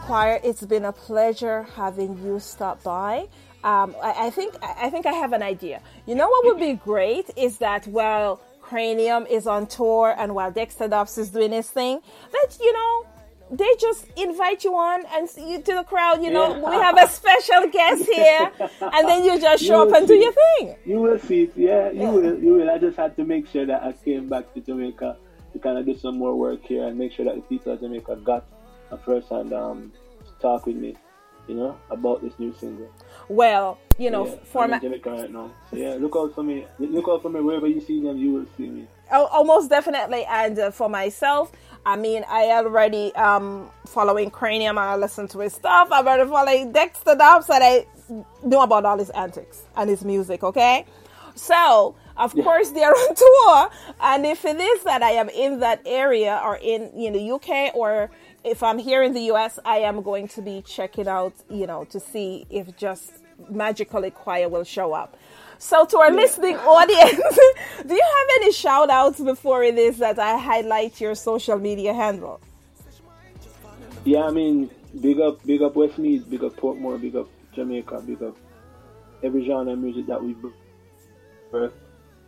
QYOR, 0.06 0.40
it's 0.44 0.66
been 0.66 0.86
a 0.86 0.92
pleasure 0.92 1.64
having 1.76 2.18
you 2.24 2.40
stop 2.40 2.84
by. 2.84 3.28
Um, 3.64 3.96
I, 4.02 4.28
I, 4.28 4.30
think 4.30 4.56
I 4.62 4.90
think 4.90 5.06
I 5.06 5.14
have 5.14 5.32
an 5.34 5.42
idea. 5.42 5.82
You 6.06 6.16
know 6.16 6.28
what 6.28 6.46
would 6.46 6.60
be 6.60 6.74
great 6.74 7.30
is 7.38 7.58
that 7.60 7.88
while 7.88 8.42
Kranium 8.62 9.30
is 9.30 9.48
on 9.48 9.68
tour 9.68 10.14
and 10.18 10.36
while 10.36 10.52
Dexter 10.52 10.88
Dobbs 10.88 11.18
is 11.18 11.30
doing 11.30 11.52
his 11.52 11.70
thing, 11.70 12.02
that 12.32 12.58
you 12.60 12.74
know 12.74 13.06
they 13.52 13.70
just 13.80 14.08
invite 14.18 14.64
you 14.64 14.76
on 14.76 15.06
and 15.14 15.30
you 15.38 15.62
to 15.62 15.76
the 15.76 15.84
crowd. 15.84 16.24
You 16.24 16.32
know, 16.32 16.56
yeah. 16.56 16.70
we 16.70 16.76
have 16.76 16.98
a 16.98 17.08
special 17.08 17.68
guest 17.72 18.06
here, 18.06 18.52
and 18.82 19.08
then 19.08 19.24
you 19.24 19.40
just 19.40 19.64
show 19.68 19.84
you 19.84 19.90
up 19.90 19.98
and 19.98 20.08
do 20.08 20.16
your 20.16 20.34
thing. 20.34 20.76
You 20.86 21.00
will 21.00 21.20
see. 21.20 21.52
Yeah, 21.56 21.92
you 21.92 22.02
yeah. 22.02 22.12
will. 22.12 22.40
You 22.40 22.54
will. 22.54 22.70
I 22.70 22.78
just 22.78 22.98
had 22.98 23.16
to 23.18 23.24
make 23.24 23.48
sure 23.48 23.66
that 23.66 23.84
I 23.84 23.92
came 23.94 24.30
back 24.30 24.54
to 24.54 24.62
Jamaica 24.62 25.18
to 25.54 25.60
kind 25.60 25.78
of 25.78 25.86
do 25.86 25.98
some 25.98 26.18
more 26.18 26.36
work 26.36 26.64
here 26.66 26.88
and 26.88 26.98
make 26.98 27.12
sure 27.12 27.26
that 27.26 27.36
the 27.36 27.42
people 27.42 27.74
of 27.74 27.80
Jamaica 27.80 28.16
got 28.18 28.46
a 28.92 28.98
first 28.98 29.30
hand 29.30 29.54
um, 29.54 29.92
talk 30.42 30.66
with 30.66 30.76
me 30.76 30.96
you 31.48 31.56
know, 31.56 31.78
about 31.90 32.22
this 32.22 32.34
new 32.40 32.54
single. 32.60 32.90
Well, 33.28 33.78
you 33.98 34.10
know, 34.10 34.28
yeah, 34.28 34.36
for 34.44 34.68
my 34.68 34.78
right 34.80 35.32
now. 35.32 35.52
So 35.70 35.78
yeah, 35.78 35.96
look 36.00 36.16
out 36.16 36.34
for 36.34 36.44
me. 36.44 36.66
Look 36.80 37.08
out 37.08 37.22
for 37.22 37.30
me 37.30 37.42
wherever 37.42 37.68
you 37.68 37.82
see 37.82 38.02
them. 38.02 38.18
You 38.18 38.32
will 38.32 38.46
see 38.58 38.68
me. 38.68 38.88
Oh, 39.12 39.26
almost 39.26 39.70
definitely. 39.70 40.26
And 40.26 40.58
uh, 40.58 40.72
for 40.72 40.90
myself, 40.90 41.52
I 41.86 41.96
mean, 41.96 42.24
I 42.28 42.46
already 42.52 43.14
um 43.16 43.70
following 43.86 44.32
Kranium. 44.32 44.78
I 44.78 44.96
listen 44.96 45.28
to 45.30 45.40
his 45.40 45.54
stuff. 45.54 45.90
I'm 45.92 46.08
already 46.08 46.30
following 46.30 46.72
Dexter 46.72 47.16
Dobbs, 47.16 47.50
and 47.50 47.64
I 47.64 47.86
know 48.44 48.62
about 48.62 48.86
all 48.86 48.98
his 48.98 49.10
antics 49.12 49.64
and 49.76 49.90
his 49.90 50.04
music. 50.04 50.44
Okay, 50.44 50.86
so 51.36 51.96
of 52.18 52.34
yeah. 52.36 52.44
course 52.44 52.70
they're 52.72 52.90
on 52.92 53.16
tour, 53.16 53.70
and 54.02 54.26
if 54.26 54.46
it 54.46 54.60
is 54.60 54.84
that 54.84 55.04
I 55.04 55.12
am 55.12 55.30
in 55.30 55.60
that 55.60 55.82
area 55.86 56.42
or 56.44 56.58
in 56.58 56.92
you 56.96 57.12
know 57.12 57.36
UK 57.36 57.76
or 57.76 58.10
if 58.44 58.62
I'm 58.62 58.78
here 58.78 59.04
in 59.04 59.14
the 59.14 59.32
US, 59.34 59.60
I 59.66 59.78
am 59.78 60.02
going 60.02 60.28
to 60.30 60.42
be 60.42 60.62
checking 60.62 61.08
out, 61.08 61.34
you 61.50 61.68
know, 61.68 61.86
to 61.86 62.00
see 62.00 62.46
if 62.50 62.76
just 62.78 63.14
magically 63.50 64.12
QYOR 64.12 64.50
will 64.50 64.64
show 64.64 64.94
up. 64.94 65.18
So 65.58 65.86
to 65.86 65.98
our 65.98 66.12
yeah. 66.12 66.22
listening 66.22 66.56
audience, 66.76 67.38
do 67.88 67.94
you 67.94 68.02
have 68.18 68.28
any 68.42 68.52
shout 68.52 68.90
outs 68.90 69.20
before 69.20 69.64
it 69.64 69.78
is 69.78 69.98
that 69.98 70.20
I 70.20 70.38
highlight 70.38 71.00
your 71.00 71.16
social 71.16 71.58
media 71.58 71.94
handle? 71.94 72.42
Yeah, 74.04 74.26
I 74.26 74.32
mean, 74.32 74.70
big 75.00 75.22
up, 75.22 75.46
big 75.46 75.62
up 75.62 75.76
Westmeath, 75.76 76.30
big 76.30 76.44
up 76.44 76.56
Portmore, 76.58 77.00
big 77.00 77.16
up 77.16 77.30
Jamaica, 77.56 78.04
big 78.06 78.22
up 78.22 78.36
every 79.24 79.46
genre 79.46 79.72
of 79.72 79.80
music 79.80 80.06
that 80.08 80.22
we 80.22 80.36
birth, 81.50 81.74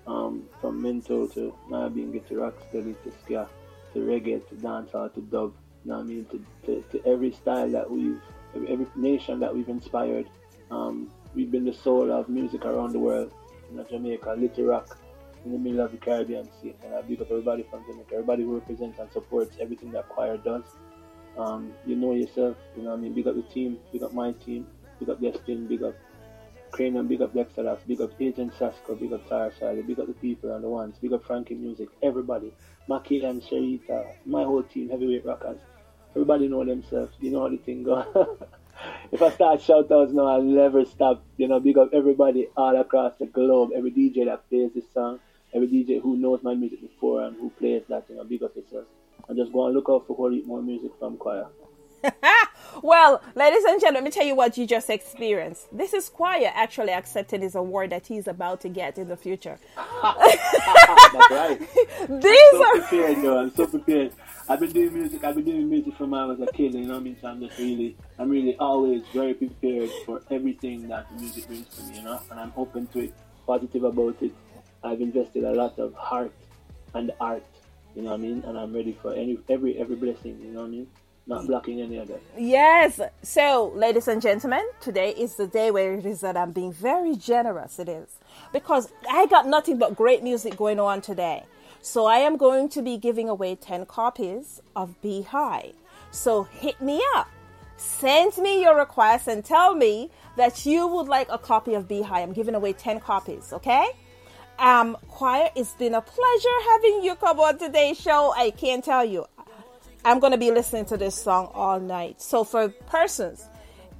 um, 0.08 0.44
from 0.62 0.82
mento 0.82 1.32
to 1.34 1.54
Nyabinghi 1.70 2.26
to 2.30 2.36
rocksteady 2.36 2.96
to 3.04 3.12
ska 3.24 3.50
to 3.94 4.00
reggae 4.00 4.48
to 4.48 4.56
dancehall 4.56 5.14
to 5.14 5.22
dub 5.22 5.54
you 5.86 5.92
know 5.92 6.00
I 6.00 6.04
mean, 6.04 6.26
to, 6.32 6.44
to, 6.66 6.84
to, 6.92 7.08
every 7.08 7.32
style 7.32 7.70
that 7.70 7.90
we've, 7.90 8.20
every, 8.56 8.88
nation 8.96 9.40
that 9.40 9.56
we've 9.56 9.70
inspired. 9.70 10.28
Um, 10.72 11.12
we've 11.36 11.52
been 11.52 11.66
the 11.66 11.74
soul 11.74 12.12
of 12.12 12.28
music 12.28 12.66
around 12.66 12.94
the 12.94 13.00
world. 13.00 13.32
You 13.70 13.78
know, 13.78 13.84
Jamaica, 13.84 14.36
Little 14.38 14.66
Rock, 14.66 14.98
in 15.46 15.52
the 15.52 15.60
middle 15.60 15.82
of 15.82 15.92
the 15.92 15.98
Caribbean 15.98 16.50
Sea. 16.60 16.74
And 16.84 16.96
I 16.96 17.02
big 17.04 17.22
up 17.22 17.30
everybody 17.30 17.64
from 17.70 17.86
Jamaica, 17.86 18.14
everybody 18.14 18.44
who 18.44 18.56
represents 18.56 18.98
and 19.00 19.12
supports 19.12 19.58
everything 19.60 19.92
that 19.92 20.10
QYOR 20.10 20.44
does. 20.44 20.64
Um, 21.38 21.74
you 21.86 21.96
know 21.96 22.14
yourself, 22.14 22.58
you 22.76 22.84
know 22.84 22.94
I 22.94 22.96
mean? 22.96 23.14
Big 23.14 23.28
up 23.28 23.36
the 23.36 23.44
team, 23.44 23.78
big 23.92 24.02
up 24.02 24.14
my 24.14 24.32
team, 24.32 24.66
big 25.00 25.10
up 25.10 25.22
Destin, 25.22 25.68
big 25.68 25.84
up 25.84 25.96
Kranium, 26.72 27.08
big 27.08 27.22
up 27.22 27.34
Dexter 27.34 27.78
big 27.88 28.02
up 28.02 28.12
Agent 28.20 28.54
Sasco, 28.58 28.96
big 28.96 29.14
up 29.14 29.28
Tara 29.30 29.52
Sally, 29.60 29.82
big 29.82 30.00
up 30.00 30.08
the 30.08 30.14
people 30.14 30.54
and 30.54 30.64
the 30.64 30.70
ones, 30.70 30.96
big 31.00 31.14
up 31.14 31.26
Frankie 31.26 31.56
Music, 31.56 31.90
everybody. 32.02 32.54
Maki 32.90 33.24
and 33.24 33.42
Sherita, 33.42 34.16
my 34.26 34.44
whole 34.44 34.64
team, 34.64 34.90
Heavyweight 34.90 35.26
Rockers 35.26 35.60
everybody 36.16 36.48
know 36.48 36.64
themselves. 36.64 37.14
You 37.20 37.32
know 37.32 37.42
how 37.42 37.50
the 37.50 37.58
thing 37.58 37.84
go. 37.84 38.38
if 39.12 39.22
I 39.22 39.30
start 39.32 39.62
shout 39.62 39.92
outs 39.92 40.14
now, 40.14 40.28
I'll 40.28 40.42
never 40.42 40.86
stop. 40.86 41.24
You 41.38 41.48
know, 41.48 41.60
big 41.60 41.78
up 41.78 41.90
everybody 41.94 42.48
all 42.56 42.80
across 42.80 43.14
the 43.20 43.26
globe. 43.26 43.72
Every 43.76 43.92
DJ 43.92 44.26
that 44.26 44.48
plays 44.50 44.72
this 44.74 44.86
song, 44.94 45.20
every 45.54 45.68
DJ 45.68 46.02
who 46.02 46.16
knows 46.16 46.42
my 46.44 46.54
music 46.54 46.82
before 46.82 47.24
and 47.24 47.36
who 47.36 47.50
plays 47.52 47.84
that, 47.90 48.06
you 48.10 48.16
know, 48.16 48.24
big 48.24 48.44
up 48.44 48.56
yourself. 48.56 48.86
And 49.28 49.38
just 49.38 49.52
go 49.52 49.66
and 49.66 49.76
look 49.76 49.88
out 49.90 50.06
for 50.08 50.16
whole 50.16 50.32
more 50.46 50.62
music 50.62 50.92
from 51.00 51.18
QYOR. 51.18 51.48
well, 52.84 53.22
ladies 53.34 53.64
and 53.64 53.82
gentlemen, 53.82 53.96
let 53.96 54.04
me 54.04 54.12
tell 54.12 54.26
you 54.26 54.36
what 54.36 54.58
you 54.58 54.68
just 54.68 54.90
experienced. 54.90 55.76
This 55.76 55.94
is 55.94 56.10
QYOR 56.10 56.52
actually 56.54 56.92
accepting 56.92 57.42
his 57.42 57.56
award 57.56 57.90
that 57.90 58.08
he's 58.08 58.28
about 58.28 58.62
to 58.62 58.70
get 58.70 58.98
in 58.98 59.08
the 59.08 59.18
future. 59.18 59.58
That's 59.76 61.32
right. 61.32 61.60
These 61.60 61.74
I'm 62.10 62.52
so 62.52 62.64
are 62.64 62.72
prepared, 62.74 63.24
though. 63.24 63.40
I'm 63.40 63.56
so 63.56 63.68
prepared. 63.68 64.12
I've 64.48 64.60
been 64.60 64.72
doing 64.72 64.94
music. 64.94 65.24
I've 65.24 65.36
been 65.36 65.46
doing 65.46 65.70
music 65.70 65.98
from 65.98 66.12
when 66.12 66.22
I 66.22 66.26
was 66.26 66.40
a 66.40 66.46
kid. 66.46 66.76
You 66.76 66.82
know 66.82 66.94
what 66.94 67.00
I 67.00 67.04
mean? 67.04 67.18
So 67.20 67.28
I'm 67.28 67.40
just 67.42 67.58
really, 67.58 67.98
I'm 68.20 68.30
really 68.30 68.56
always 68.58 69.02
very 69.12 69.34
prepared 69.34 69.90
for 70.06 70.22
everything 70.30 70.88
that 70.90 71.08
the 71.10 71.20
music 71.20 71.48
brings 71.48 71.68
to 71.70 71.84
me. 71.84 71.98
You 71.98 72.04
know, 72.04 72.20
and 72.30 72.40
I'm 72.40 72.54
open 72.56 72.86
to 72.88 73.00
it, 73.00 73.14
positive 73.48 73.84
about 73.84 74.22
it. 74.22 74.32
I've 74.84 75.02
invested 75.02 75.46
a 75.46 75.52
lot 75.52 75.80
of 75.80 75.96
heart 75.96 76.32
and 76.94 77.12
art. 77.20 77.44
You 77.96 78.04
know 78.04 78.12
what 78.12 78.20
I 78.20 78.24
mean? 78.24 78.44
And 78.46 78.56
I'm 78.56 78.72
ready 78.72 78.96
for 79.02 79.14
any 79.14 79.40
every 79.50 79.80
every 79.80 79.96
blessing. 79.96 80.40
You 80.40 80.52
know 80.52 80.62
what 80.62 80.68
I 80.68 80.70
mean? 80.70 80.88
Not 81.28 81.48
blocking 81.48 81.82
any 81.82 81.98
of 81.98 82.08
that. 82.10 82.22
Yes. 82.38 83.02
So, 83.24 83.72
ladies 83.74 84.08
and 84.08 84.22
gentlemen, 84.22 84.64
today 84.80 85.10
is 85.10 85.38
the 85.38 85.48
day 85.48 85.72
where 85.72 85.96
it 85.96 86.06
is 86.06 86.22
that 86.22 86.38
I'm 86.38 86.52
being 86.52 86.72
very 86.72 87.16
generous. 87.16 87.80
It 87.80 87.90
is 87.90 88.20
because 88.54 88.92
I 89.10 89.26
got 89.26 89.48
nothing 89.48 89.80
but 89.80 89.96
great 89.96 90.22
music 90.22 90.56
going 90.56 90.80
on 90.80 91.02
today. 91.02 91.46
So 91.82 92.06
I 92.06 92.18
am 92.18 92.38
going 92.38 92.70
to 92.70 92.82
be 92.82 92.98
giving 92.98 93.30
away 93.30 93.56
10 93.56 93.86
copies 93.86 94.62
of 94.76 95.00
Be 95.02 95.22
High. 95.22 95.74
So 96.12 96.44
hit 96.44 96.82
me 96.82 97.02
up. 97.16 97.30
Send 97.78 98.38
me 98.38 98.62
your 98.62 98.78
request 98.78 99.28
and 99.28 99.44
tell 99.44 99.76
me 99.76 100.10
that 100.38 100.66
you 100.66 100.88
would 100.88 101.08
like 101.08 101.28
a 101.30 101.38
copy 101.38 101.74
of 101.74 101.88
Be 101.88 102.02
High. 102.02 102.22
I'm 102.22 102.34
giving 102.34 102.56
away 102.56 102.74
10 102.74 103.00
copies, 103.00 103.52
okay? 103.54 103.92
Um, 104.58 104.98
QYOR, 105.12 105.52
it's 105.56 105.74
been 105.74 105.94
a 105.94 106.02
pleasure 106.02 106.58
having 106.70 107.04
you 107.04 107.16
come 107.16 107.40
on 107.40 107.58
today's 107.58 108.00
show. 108.00 108.34
I 108.36 108.52
can't 108.52 108.84
tell 108.84 109.04
you. 109.04 109.26
I'm 110.06 110.20
going 110.20 110.32
to 110.32 110.38
be 110.38 110.52
listening 110.52 110.86
to 110.86 110.98
this 110.98 111.16
song 111.16 111.50
all 111.54 111.80
night. 111.80 112.22
So 112.22 112.44
for 112.44 112.70
persons, 112.70 113.46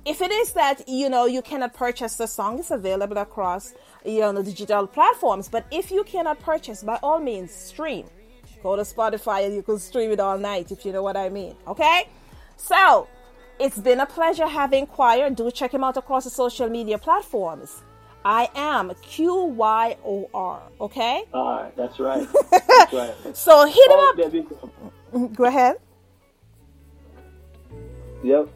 if 0.06 0.22
it 0.22 0.32
is 0.32 0.54
that, 0.54 0.88
you 0.88 1.10
know, 1.10 1.26
you 1.26 1.42
cannot 1.42 1.74
purchase 1.74 2.16
the 2.16 2.28
song, 2.28 2.60
it's 2.60 2.72
available 2.72 3.18
across 3.18 3.74
you 4.06 4.20
know, 4.20 4.42
digital 4.42 4.88
platforms. 4.88 5.50
But 5.50 5.66
if 5.72 5.92
you 5.92 6.04
cannot 6.04 6.40
purchase, 6.40 6.84
by 6.84 7.00
all 7.02 7.20
means, 7.20 7.52
stream. 7.52 8.06
Go 8.62 8.76
to 8.76 8.84
Spotify 8.84 9.46
and 9.46 9.56
you 9.56 9.62
can 9.62 9.80
stream 9.80 10.12
it 10.12 10.20
all 10.20 10.38
night 10.38 10.72
if 10.72 10.86
you 10.86 10.92
know 10.92 11.04
what 11.04 11.18
I 11.18 11.30
mean. 11.30 11.56
Okay? 11.68 12.08
So, 12.58 13.08
it's 13.60 13.78
been 13.78 14.00
a 14.00 14.06
pleasure 14.06 14.48
having 14.48 14.88
QYOR. 14.88 15.36
Do 15.36 15.52
check 15.52 15.74
him 15.74 15.84
out 15.84 15.98
across 15.98 16.24
the 16.24 16.30
social 16.30 16.70
media 16.70 16.98
platforms. 16.98 17.84
I 18.24 18.50
am 18.56 18.92
Q 19.04 19.36
Y 19.56 19.98
O 20.04 20.30
R. 20.34 20.62
Okay? 20.82 21.24
All 21.32 21.62
right, 21.62 21.78
that's 21.78 22.00
right. 22.00 22.28
That's 22.52 22.94
right. 22.94 23.38
so 23.38 23.66
hit 23.68 23.92
him 23.92 24.00
oh, 24.00 24.46
up. 25.14 25.36
Go 25.36 25.46
ahead. 25.46 25.76
Yep. 28.24 28.50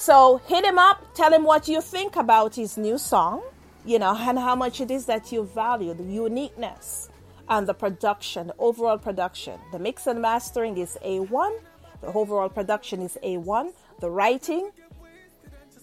So 0.00 0.40
hit 0.46 0.64
him 0.64 0.78
up. 0.78 1.14
Tell 1.14 1.32
him 1.32 1.44
what 1.44 1.68
you 1.68 1.80
think 1.80 2.16
about 2.16 2.54
his 2.54 2.78
new 2.78 2.96
song 2.96 3.42
you 3.84 3.98
know, 3.98 4.16
and 4.18 4.38
how 4.38 4.54
much 4.54 4.80
it 4.80 4.90
is 4.90 5.06
that 5.06 5.32
you 5.32 5.44
value 5.44 5.94
the 5.94 6.04
uniqueness 6.04 7.08
and 7.48 7.66
the 7.66 7.74
production, 7.74 8.48
the 8.48 8.54
overall 8.58 8.98
production. 8.98 9.58
The 9.72 9.78
mix 9.78 10.06
and 10.06 10.20
mastering 10.20 10.76
is 10.76 10.98
A1, 11.04 11.60
the 12.00 12.08
overall 12.08 12.48
production 12.48 13.00
is 13.02 13.16
A1, 13.24 13.72
the 14.00 14.10
writing, 14.10 14.70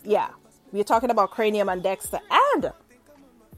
yeah, 0.03 0.29
we're 0.71 0.83
talking 0.83 1.09
about 1.09 1.31
Kranium 1.31 1.71
and 1.71 1.83
Dexter 1.83 2.19
and 2.29 2.71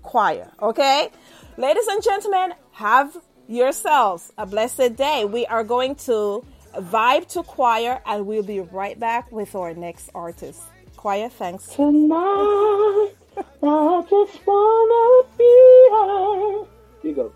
QYOR. 0.04 0.50
Okay, 0.62 1.10
ladies 1.58 1.88
and 1.88 2.02
gentlemen, 2.04 2.54
have 2.72 3.18
yourselves 3.48 4.32
a 4.38 4.46
blessed 4.46 4.96
day. 4.96 5.26
We 5.26 5.46
are 5.48 5.64
going 5.64 5.96
to 5.96 6.46
vibe 6.76 7.28
to 7.30 7.44
QYOR, 7.44 8.02
and 8.06 8.26
we'll 8.26 8.44
be 8.44 8.60
right 8.60 9.00
back 9.00 9.32
with 9.32 9.56
our 9.56 9.74
next 9.74 10.10
artist. 10.14 10.62
QYOR, 10.98 11.32
thanks. 11.32 11.68
Tonight, 11.68 13.12
I 13.64 14.04
just 14.10 14.46
wanna 14.46 15.28
be 15.38 15.88
high. 15.92 16.66
You 17.04 17.14
go. 17.16 17.34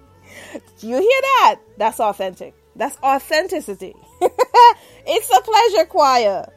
Do 0.79 0.87
you 0.87 0.97
hear 0.97 1.21
that? 1.21 1.59
That's 1.77 1.99
authentic. 1.99 2.53
That's 2.75 2.97
authenticity. 3.03 3.95
it's 4.21 5.29
a 5.29 5.41
pleasure, 5.41 5.89
QYOR. 5.89 6.49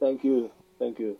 Thank 0.00 0.24
you. 0.24 0.50
Thank 0.78 0.98
you. 0.98 1.16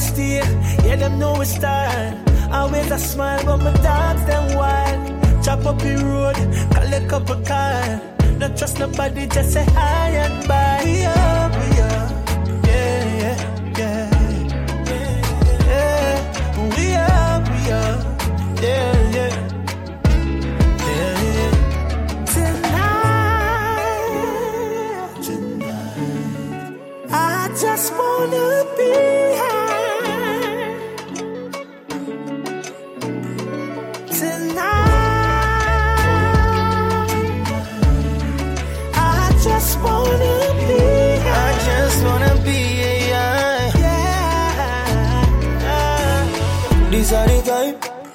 Know 0.00 0.16
yeah, 0.16 0.96
them 0.96 1.18
know 1.18 1.38
we 1.38 1.44
style. 1.44 2.18
Always 2.50 2.90
a 2.90 2.98
smile, 2.98 3.44
but 3.44 3.58
my 3.58 3.72
dogs 3.82 4.24
them 4.24 4.56
wild. 4.56 5.44
Chop 5.44 5.66
up 5.66 5.78
the 5.78 5.94
road, 6.02 6.36
call 6.72 6.94
a 6.94 7.06
couple 7.06 7.36
car. 7.44 8.00
Not 8.38 8.56
trust 8.56 8.78
nobody, 8.78 9.26
just 9.26 9.52
say 9.52 9.64
hi 9.64 10.08
and 10.08 10.48
bye. 10.48 11.19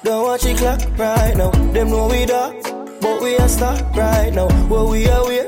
Don't 0.06 0.22
watch 0.22 0.42
the 0.42 0.54
clock 0.54 0.80
right 0.96 1.36
now. 1.36 1.50
Them 1.72 1.90
know 1.90 2.06
we 2.06 2.26
dark, 2.26 2.62
but 3.00 3.20
we 3.20 3.36
are 3.38 3.48
stuck 3.48 3.92
right 3.96 4.32
now. 4.32 4.46
Where 4.68 4.84
we 4.84 5.08
are, 5.08 5.26
we 5.26 5.40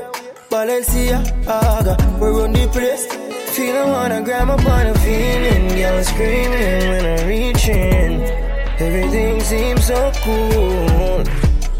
Balenciaga, 0.51 1.95
we 2.19 2.27
run 2.27 2.51
the 2.51 2.67
place. 2.67 3.05
Feel 3.55 3.77
I 3.77 3.85
wanna 3.85 4.21
grab 4.21 4.49
on 4.49 4.59
a 4.59 4.93
feeling, 4.95 5.69
girl 5.77 6.03
screaming 6.03 6.89
when 6.89 7.05
I'm 7.05 7.25
reaching. 7.25 8.21
Everything 8.85 9.39
seems 9.39 9.85
so 9.85 10.11
cool, 10.25 11.23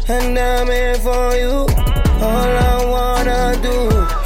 and 0.08 0.38
I'm 0.38 0.66
here 0.68 0.94
for 0.94 1.34
you. 1.36 1.68
All 2.24 2.52
I 2.72 2.76
wanna 2.94 3.60
do 3.60 4.19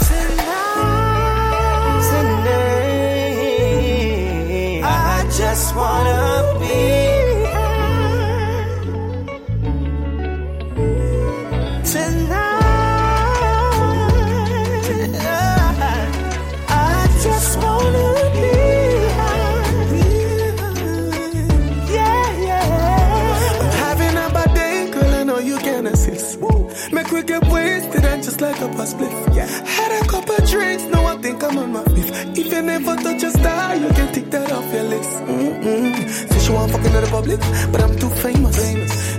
just 28.35 28.41
like 28.41 28.61
a 28.61 28.69
past 28.77 28.97
spliff. 28.97 29.37
Yeah. 29.37 29.47
Had 29.47 30.03
a 30.03 30.07
couple 30.07 30.37
drinks, 30.47 30.85
now 30.85 31.05
I 31.07 31.17
think 31.19 31.43
I'm 31.43 31.59
on 31.59 31.73
my 31.73 31.85
fifth. 31.85 32.39
If 32.39 32.53
you 32.53 32.63
never 32.63 32.97
touch 32.97 33.23
a 33.23 33.31
star, 33.31 33.77
you 33.77 33.89
can 33.89 34.13
take 34.13 34.31
that 34.31 34.51
off 34.53 34.73
your 34.73 34.83
list. 34.85 35.11
Mm-mm. 35.21 36.09
Say 36.31 36.39
she 36.41 36.53
want 36.53 36.73
fucking 36.73 36.95
in 36.95 37.03
the 37.05 37.11
public, 37.11 37.41
but 37.73 37.81
I'm 37.83 37.97
too 37.97 38.11
famous. 38.11 38.57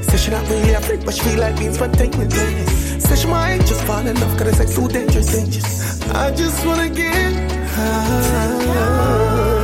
Say 0.08 0.17
she 0.17 0.32
not 0.32 0.49
really 0.49 0.73
a 0.73 0.82
freak, 0.82 1.06
but 1.06 1.13
she 1.13 1.21
feel 1.21 1.39
like 1.39 1.58
being 1.58 1.73
spontaneous. 1.73 3.04
Say 3.04 3.15
she 3.15 3.28
might 3.28 3.60
just 3.60 3.84
fall 3.86 4.06
in 4.06 4.19
love, 4.19 4.38
cause 4.38 4.47
it's 4.47 4.60
like 4.60 4.73
too 4.75 4.88
dangerous. 4.88 5.32
dangerous. 5.32 6.01
I 6.12 6.32
just 6.32 6.65
wanna 6.65 6.89
get 6.89 7.51
high. 7.71 9.55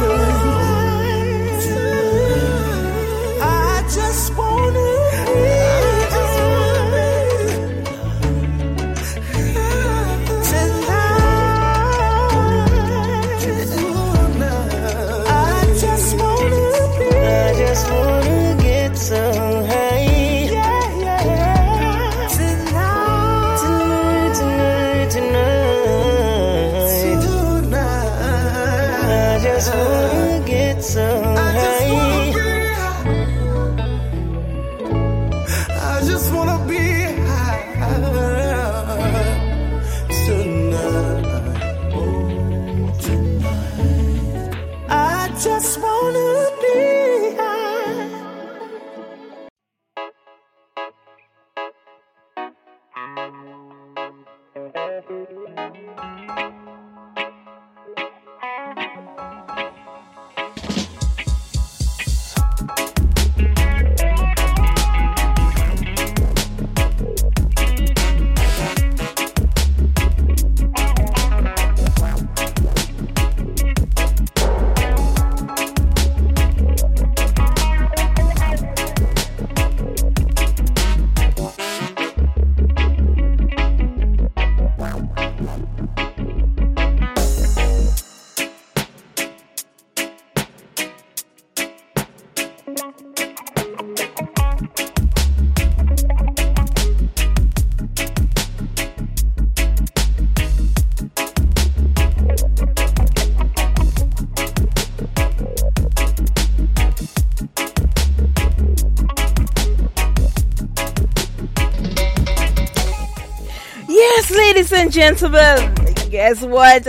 And 114.82 114.92
gentlemen, 114.92 115.76
guess 116.10 116.42
what? 116.42 116.88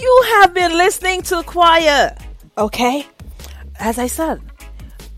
You 0.00 0.24
have 0.28 0.54
been 0.54 0.78
listening 0.78 1.20
to 1.24 1.42
QYOR. 1.42 2.18
Okay? 2.56 3.06
As 3.78 3.98
I 3.98 4.06
said, 4.06 4.40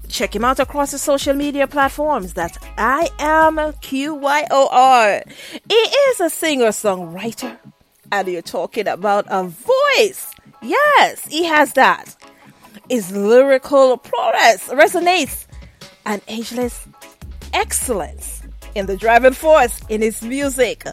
check 0.08 0.34
him 0.34 0.44
out 0.44 0.58
across 0.58 0.90
the 0.90 0.98
social 0.98 1.34
media 1.34 1.68
platforms. 1.68 2.34
That's 2.34 2.58
I 2.76 3.10
am 3.20 3.72
Q 3.80 4.14
Y 4.14 4.44
O 4.50 4.68
R. 4.72 5.22
He 5.68 5.74
is 5.74 6.20
a 6.20 6.28
singer 6.28 6.70
songwriter. 6.70 7.56
And 8.10 8.26
you're 8.26 8.42
talking 8.42 8.88
about 8.88 9.26
a 9.28 9.44
voice. 9.44 10.32
Yes, 10.60 11.24
he 11.26 11.44
has 11.44 11.74
that. 11.74 12.16
His 12.90 13.12
lyrical 13.12 13.98
prowess, 13.98 14.66
resonates, 14.66 15.46
and 16.04 16.20
ageless 16.26 16.88
excellence 17.52 18.35
in 18.76 18.86
the 18.86 18.96
driving 18.96 19.32
force 19.32 19.80
in 19.88 20.02
his 20.02 20.22
music. 20.22 20.84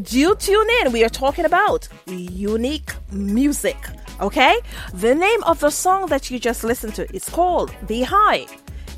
Do 0.00 0.34
tune 0.36 0.66
in. 0.80 0.92
We 0.92 1.04
are 1.04 1.08
talking 1.08 1.44
about 1.44 1.88
unique 2.06 2.92
music. 3.10 3.76
Okay? 4.20 4.56
The 4.94 5.14
name 5.14 5.42
of 5.42 5.58
the 5.58 5.70
song 5.70 6.06
that 6.06 6.30
you 6.30 6.38
just 6.38 6.62
listened 6.62 6.94
to 6.94 7.12
is 7.14 7.28
called 7.28 7.74
Be 7.88 8.02
High. 8.02 8.46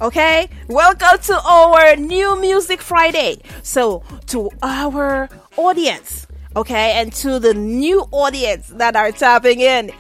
Okay? 0.03 0.49
Welcome 0.69 1.19
to 1.23 1.41
our 1.41 1.97
new 1.97 2.39
music 2.39 2.83
Friday. 2.83 3.41
So, 3.63 4.03
to 4.27 4.51
our 4.63 5.31
audience, 5.57 6.27
okay, 6.57 6.93
and 6.93 7.13
to 7.15 7.39
the 7.39 7.55
new 7.55 8.07
audience 8.11 8.69
that 8.69 8.97
are 8.97 9.13
tapping 9.13 9.61
in, 9.61 9.91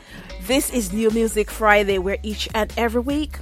this 0.46 0.70
is 0.70 0.92
New 0.92 1.10
Music 1.10 1.50
Friday, 1.50 1.98
where 1.98 2.18
each 2.22 2.48
and 2.54 2.70
every 2.76 3.00
week 3.00 3.38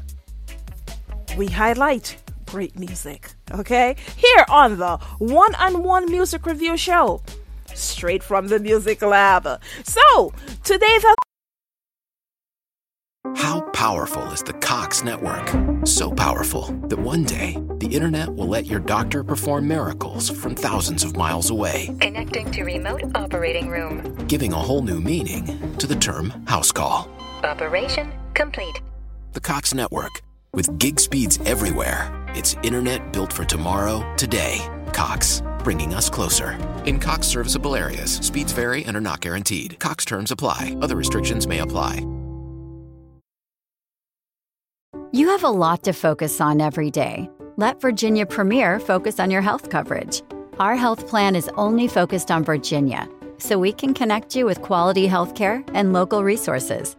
we 1.37 1.47
highlight 1.49 2.17
great 2.53 2.79
music, 2.79 3.33
okay? 3.51 3.97
Here 4.19 4.45
on 4.51 4.77
the 4.77 4.99
One 5.19 5.55
on 5.55 5.83
One 5.83 6.05
Music 6.11 6.45
Review 6.45 6.77
Show, 6.77 7.23
straight 7.73 8.23
from 8.23 8.49
the 8.49 8.59
Music 8.59 9.01
Lab. 9.01 9.49
So, 9.85 10.35
today 10.63 10.99
the 10.99 11.15
How 13.37 13.63
powerful 13.73 14.25
is 14.33 14.43
the 14.43 14.53
Cox 14.53 15.03
network? 15.03 15.49
So 15.87 16.11
powerful 16.11 16.65
that 16.89 16.99
one 16.99 17.25
day 17.25 17.57
the 17.79 17.87
internet 17.87 18.29
will 18.35 18.49
let 18.49 18.67
your 18.67 18.81
doctor 18.81 19.25
perform 19.25 19.67
miracles 19.67 20.29
from 20.29 20.55
thousands 20.55 21.05
of 21.05 21.17
miles 21.17 21.49
away, 21.49 21.89
Connecting 22.03 22.51
to 22.51 22.65
remote 22.65 23.01
operating 23.15 23.71
room. 23.71 24.15
giving 24.29 24.53
a 24.53 24.59
whole 24.59 24.83
new 24.83 25.01
meaning 25.01 25.75
to 25.79 25.87
the 25.87 25.97
term 25.97 26.29
house 26.47 26.71
call. 26.71 27.09
Operation 27.45 28.13
complete. 28.35 28.83
The 29.33 29.41
Cox 29.41 29.73
network, 29.73 30.21
with 30.53 30.79
gig 30.79 31.01
speeds 31.01 31.39
everywhere, 31.47 32.13
it's 32.35 32.55
internet 32.63 33.13
built 33.13 33.33
for 33.33 33.45
tomorrow, 33.45 34.05
today. 34.17 34.67
Cox, 34.93 35.43
bringing 35.65 35.95
us 35.95 36.11
closer. 36.11 36.59
In 36.87 36.99
Cox 36.99 37.27
serviceable 37.27 37.77
areas, 37.77 38.17
speeds 38.17 38.53
vary 38.53 38.85
and 38.85 38.97
are 38.97 39.01
not 39.01 39.21
guaranteed. 39.21 39.79
Cox 39.79 40.05
terms 40.05 40.31
apply, 40.31 40.77
other 40.81 40.97
restrictions 40.97 41.47
may 41.47 41.61
apply. 41.61 42.07
You 45.15 45.29
have 45.29 45.45
a 45.45 45.51
lot 45.51 45.83
to 45.83 45.93
focus 45.93 46.41
on 46.41 46.61
every 46.61 46.91
day. 46.91 47.29
Let 47.59 47.83
Virginia 47.83 48.25
Premier 48.25 48.81
focus 48.81 49.21
on 49.21 49.31
your 49.31 49.43
health 49.43 49.69
coverage. 49.69 50.23
Our 50.59 50.75
health 50.75 51.07
plan 51.07 51.37
is 51.37 51.51
only 51.57 51.87
focused 51.87 52.31
on 52.31 52.45
Virginia, 52.45 53.07
so 53.37 53.59
we 53.59 53.73
can 53.73 53.93
connect 53.93 54.35
you 54.35 54.47
with 54.47 54.63
quality 54.63 55.07
health 55.07 55.35
care 55.35 55.63
and 55.75 55.93
local 55.93 56.25
resources. 56.25 56.97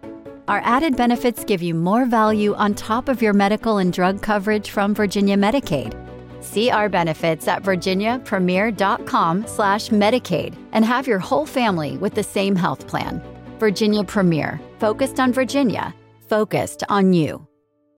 Our 0.47 0.61
added 0.65 0.97
benefits 0.97 1.45
give 1.45 1.61
you 1.61 1.73
more 1.73 2.05
value 2.05 2.53
on 2.55 2.73
top 2.73 3.07
of 3.07 3.21
your 3.21 3.33
medical 3.33 3.77
and 3.77 3.93
drug 3.93 4.21
coverage 4.21 4.71
from 4.71 4.93
Virginia 4.93 5.37
Medicaid. 5.37 5.97
See 6.43 6.69
our 6.69 6.89
benefits 6.89 7.47
at 7.47 7.63
virginiapremier.com 7.63 9.47
slash 9.47 9.89
Medicaid 9.89 10.55
and 10.73 10.83
have 10.83 11.07
your 11.07 11.19
whole 11.19 11.45
family 11.45 11.97
with 11.97 12.15
the 12.15 12.23
same 12.23 12.57
health 12.57 12.87
plan. 12.87 13.21
Virginia 13.57 14.03
Premier, 14.03 14.59
focused 14.79 15.21
on 15.21 15.31
Virginia, 15.31 15.95
focused 16.27 16.83
on 16.89 17.13
you. 17.13 17.47